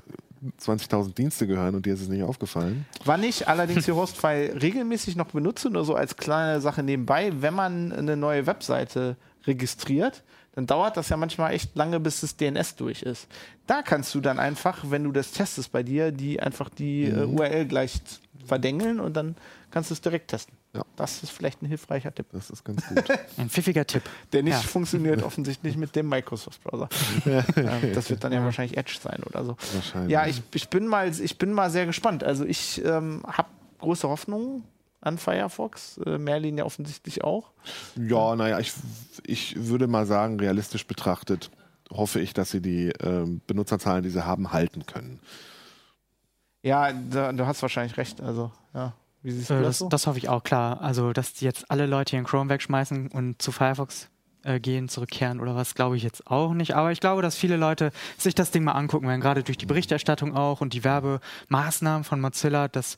[0.59, 2.87] 20.000 Dienste gehören und dir ist es nicht aufgefallen.
[3.05, 7.53] Wann ich allerdings die Hostfile regelmäßig noch benutze, nur so als kleine Sache nebenbei, wenn
[7.53, 10.23] man eine neue Webseite registriert,
[10.61, 13.29] dann dauert das ja manchmal echt lange, bis das DNS durch ist.
[13.67, 17.27] Da kannst du dann einfach, wenn du das testest bei dir, die einfach die äh,
[17.27, 17.39] mhm.
[17.39, 18.03] äh, URL gleich
[18.45, 19.37] verdengeln und dann
[19.71, 20.55] kannst du es direkt testen.
[20.75, 20.85] Ja.
[20.97, 22.27] Das ist vielleicht ein hilfreicher Tipp.
[22.33, 23.05] Das ist ganz gut.
[23.39, 24.03] ein pfiffiger Tipp.
[24.33, 24.61] Der nicht ja.
[24.61, 26.91] funktioniert offensichtlich mit dem Microsoft-Browser.
[27.27, 29.57] ähm, das wird dann ja wahrscheinlich Edge sein oder so.
[29.73, 30.11] Wahrscheinlich.
[30.11, 32.23] Ja, ich, ich, bin, mal, ich bin mal sehr gespannt.
[32.23, 34.63] Also ich ähm, habe große Hoffnungen
[35.01, 35.99] an Firefox.
[35.99, 37.53] Äh, Merlin ja offensichtlich auch.
[37.97, 38.73] Ja, naja, ich,
[39.25, 41.51] ich würde mal sagen, realistisch betrachtet
[41.93, 45.21] hoffe ich, dass sie die äh, Benutzerzahlen, die sie haben, halten können.
[46.63, 48.21] Ja, da, du hast wahrscheinlich recht.
[48.21, 48.93] Also, ja.
[49.23, 49.89] Wie siehst du äh, das, so?
[49.89, 50.81] das hoffe ich auch, klar.
[50.81, 54.09] Also, dass die jetzt alle Leute hier in Chrome wegschmeißen und zu Firefox
[54.45, 56.75] äh, gehen, zurückkehren oder was, glaube ich jetzt auch nicht.
[56.75, 59.67] Aber ich glaube, dass viele Leute sich das Ding mal angucken werden, gerade durch die
[59.67, 62.97] Berichterstattung auch und die Werbemaßnahmen von Mozilla, dass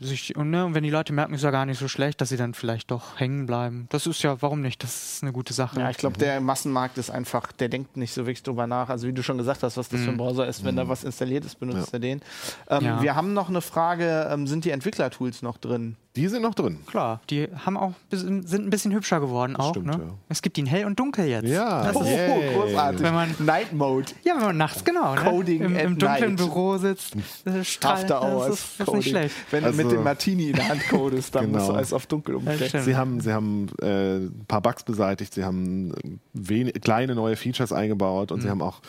[0.00, 2.30] sich, und, ne, und wenn die Leute merken, ist ja gar nicht so schlecht, dass
[2.30, 3.86] sie dann vielleicht doch hängen bleiben.
[3.90, 4.82] Das ist ja, warum nicht?
[4.82, 5.78] Das ist eine gute Sache.
[5.80, 8.88] Ja, ich glaube, der Massenmarkt ist einfach, der denkt nicht so wirklich drüber nach.
[8.88, 10.04] Also wie du schon gesagt hast, was das mhm.
[10.04, 10.18] für ein mhm.
[10.18, 10.78] Browser ist, wenn mhm.
[10.78, 11.94] da was installiert ist, benutzt ja.
[11.94, 12.20] er den.
[12.68, 13.02] Ähm, ja.
[13.02, 15.96] Wir haben noch eine Frage, ähm, sind die Entwicklertools noch drin?
[16.16, 16.78] Die sind noch drin.
[16.86, 19.70] Klar, die haben auch, sind ein bisschen hübscher geworden auch.
[19.70, 19.92] stimmt, ne?
[19.92, 20.14] ja.
[20.28, 21.46] Es gibt ihn hell und dunkel jetzt.
[21.48, 22.54] Ja, Das ist, yay.
[22.54, 23.02] großartig.
[23.02, 24.06] Wenn man- Night Mode.
[24.24, 25.20] ja, wenn man nachts genau ne?
[25.20, 26.36] Coding Im, at im dunklen night.
[26.36, 28.46] Büro sitzt, äh, strahlt, After Hours.
[28.48, 29.34] das ist, das ist nicht schlecht.
[29.50, 31.58] Wenn du Also- mit dem Martini in der Hand codest, dann Genau.
[31.58, 32.84] musst du alles auf dunkel umstellen.
[32.84, 35.92] Sie haben, sie haben äh, ein paar Bugs beseitigt, sie haben
[36.32, 38.80] wen kleine neue Features eingebaut und sie haben auch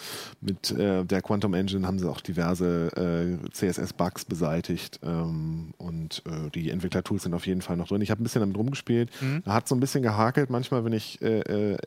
[0.41, 6.49] mit äh, der Quantum Engine haben sie auch diverse äh, CSS-Bugs beseitigt ähm, und äh,
[6.51, 6.69] die
[7.17, 8.01] Entwicklertools sind auf jeden Fall noch drin.
[8.01, 9.09] Ich habe ein bisschen damit rumgespielt.
[9.45, 11.39] Hat so ein bisschen gehakelt manchmal, wenn ich äh,
[11.73, 11.77] äh,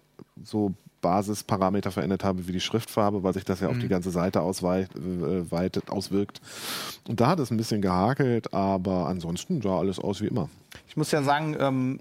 [0.43, 4.43] so Basisparameter verändert habe, wie die Schriftfarbe, weil sich das ja auf die ganze Seite
[4.43, 6.41] ausweitet, äh, weitet, auswirkt.
[7.09, 10.51] Und da hat es ein bisschen gehakelt, aber ansonsten sah alles aus wie immer.
[10.89, 12.01] Ich muss ja sagen, ähm,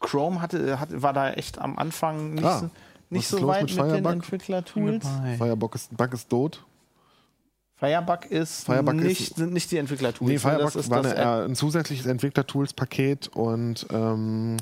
[0.00, 2.70] Chrome hatte, hatte, war da echt am Anfang nicht, Ah, so,
[3.10, 4.04] nicht so weit mit mit, den?
[4.04, 5.06] Entwicklertools.
[5.38, 6.64] Firebug ist, Bug ist tot.
[7.78, 10.28] Firebug ist Firebug ist- nicht, sind nicht die Entwicklertools.
[10.28, 10.40] Nee, ne?
[10.40, 14.56] Firebug das ist war das eine, äh, ein zusätzliches Entwicklertools-Paket und ähm,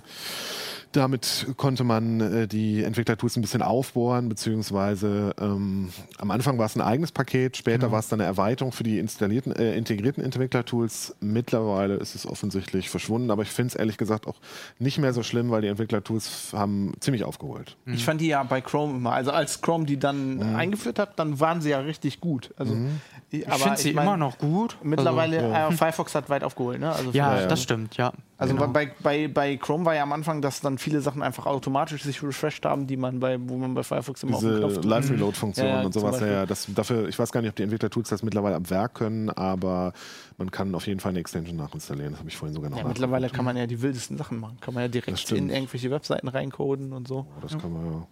[0.97, 6.77] damit konnte man äh, die Entwicklertools ein bisschen aufbohren, beziehungsweise ähm, am Anfang war es
[6.77, 11.15] ein eigenes Paket, später war es dann eine Erweiterung für die installierten, äh, integrierten Entwicklertools.
[11.21, 14.37] Mittlerweile ist es offensichtlich verschwunden, aber ich finde es ehrlich gesagt auch
[14.79, 17.77] nicht mehr so schlimm, weil die Entwicklertools haben ziemlich aufgeholt.
[17.87, 20.57] Ich fand die ja bei Chrome immer, also als Chrome die dann Mhm.
[20.57, 22.53] eingeführt hat, dann waren sie ja richtig gut.
[22.57, 24.77] Also, ich, Ich finde sie mein, immer noch gut.
[24.83, 26.93] Mittlerweile, Also, äh, Firefox hat weit aufgeholt, ne?
[26.93, 27.47] Also, ja, Ja, ja.
[27.47, 28.13] das stimmt, ja.
[28.39, 28.69] also Genau.
[28.69, 32.23] bei, bei, bei Chrome war ja am Anfang, dass dann viele Sachen einfach automatisch sich
[32.23, 34.85] refreshed haben, die man bei, wo man bei Firefox immer auf den Diese Knopf drückt.
[34.87, 37.63] Live-Reload-Funktion Ja, ja, und sowas, ja, ja, das, dafür, ich weiß gar nicht, ob die
[37.65, 39.93] Entwicklertools das mittlerweile am Werk können, aber
[40.39, 42.11] man kann auf jeden Fall eine Extension nachinstallieren.
[42.13, 44.59] Das habe ich vorhin sogar noch Ja, mittlerweile kann man ja die wildesten Sachen machen.
[44.61, 47.27] Kann man ja direkt in irgendwelche Webseiten reincoden und so.
[47.43, 48.07] Das kann man ja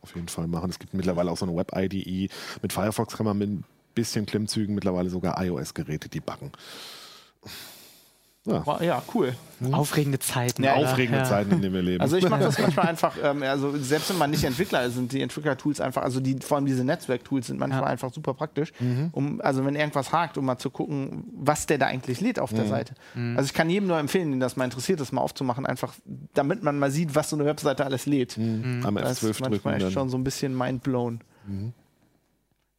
[0.00, 0.70] auf jeden Fall machen.
[0.70, 2.28] Es gibt mittlerweile auch so eine Web-IDE.
[2.62, 3.50] Mit Firefox kann man mit
[4.00, 6.52] bisschen Klimmzügen mittlerweile sogar iOS-Geräte debuggen.
[8.44, 9.34] Ja, War- Ja, cool.
[9.72, 10.62] Aufregende Zeiten.
[10.62, 11.24] Ja, aufregende ja.
[11.24, 12.00] Zeiten, in denen wir leben.
[12.00, 15.12] Also ich mache das manchmal einfach, ähm, also selbst wenn man nicht Entwickler ist, sind
[15.12, 17.86] die Entwicklertools einfach, also die, vor allem diese Netzwerktools sind manchmal Ja.
[17.88, 18.72] einfach super praktisch,
[19.12, 22.52] um, also wenn irgendwas hakt, um mal zu gucken, was der da eigentlich lädt auf
[22.54, 22.94] der Seite.
[23.36, 25.92] Also ich kann jedem nur empfehlen, den das mal interessiert, das mal aufzumachen, einfach
[26.32, 28.38] damit man mal sieht, was so eine Webseite alles lädt.
[28.38, 31.20] Einmal Das F12 ist manchmal echt schon so ein bisschen mindblown.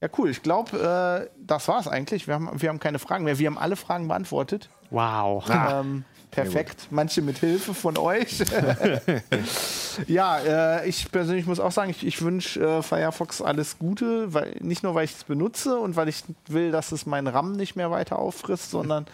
[0.02, 0.30] Ja, cool.
[0.30, 2.28] Ich glaube, äh, das war's eigentlich.
[2.28, 3.38] Wir haben, wir haben keine Fragen mehr.
[3.38, 4.70] Wir haben alle Fragen beantwortet.
[4.92, 5.46] Wow.
[5.50, 6.88] Ähm, perfekt.
[6.90, 8.40] Manche mit Hilfe von euch.
[10.08, 14.56] ja, äh, ich persönlich muss auch sagen, ich, ich wünsche äh, Firefox alles Gute, weil
[14.62, 17.76] nicht nur, weil ich es benutze und weil ich will, dass es meinen RAM nicht
[17.76, 19.06] mehr weiter auffrisst, sondern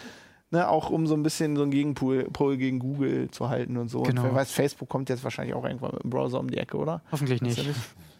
[0.52, 3.88] ne, auch um so ein bisschen so einen Gegenpol Pol gegen Google zu halten und
[3.88, 4.02] so.
[4.02, 4.22] Genau.
[4.22, 6.76] Und wer weiß, Facebook kommt jetzt wahrscheinlich auch irgendwann mit dem Browser um die Ecke,
[6.76, 7.02] oder?
[7.10, 7.66] Hoffentlich nicht.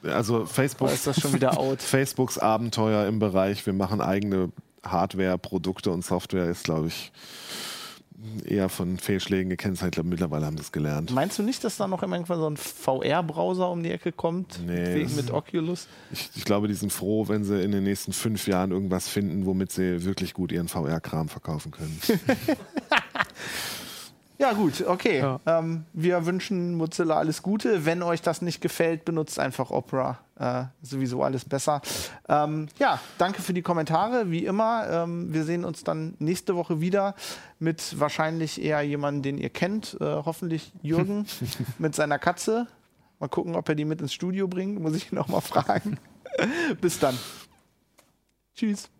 [0.03, 1.82] Also Facebook, Oder ist das schon wieder out?
[1.82, 4.51] Facebooks Abenteuer im Bereich, wir machen eigene
[4.84, 7.12] Hardware, Produkte und Software ist, glaube ich,
[8.44, 9.92] eher von Fehlschlägen gekennzeichnet.
[9.92, 11.12] Ich glaube, mittlerweile haben sie es gelernt.
[11.12, 14.61] Meinst du nicht, dass da noch irgendwann so ein VR-Browser um die Ecke kommt?
[14.66, 15.86] Nee, Wegen mit Oculus?
[16.12, 19.44] Ich, ich glaube, die sind froh, wenn sie in den nächsten fünf Jahren irgendwas finden,
[19.47, 22.01] womit sie wirklich gut ihren VR-Kram verkaufen können.
[24.39, 25.20] Ja, gut, okay.
[25.20, 25.41] Ja.
[25.47, 27.87] Ähm, wir wünschen Mozilla alles Gute.
[27.87, 30.18] Wenn euch das nicht gefällt, benutzt einfach Opera.
[30.39, 31.80] Äh, sowieso alles besser.
[32.28, 34.87] Ähm, ja, danke für die Kommentare, wie immer.
[34.91, 37.14] Ähm, wir sehen uns dann nächste Woche wieder
[37.59, 39.97] mit wahrscheinlich eher jemandem, den ihr kennt.
[40.01, 41.26] Äh, hoffentlich Jürgen
[41.78, 42.66] mit seiner Katze.
[43.18, 44.78] Mal gucken, ob er die mit ins Studio bringt.
[44.78, 45.99] Muss ich ihn noch mal fragen.
[46.82, 47.16] Bis dann.
[48.55, 48.91] Tschüss.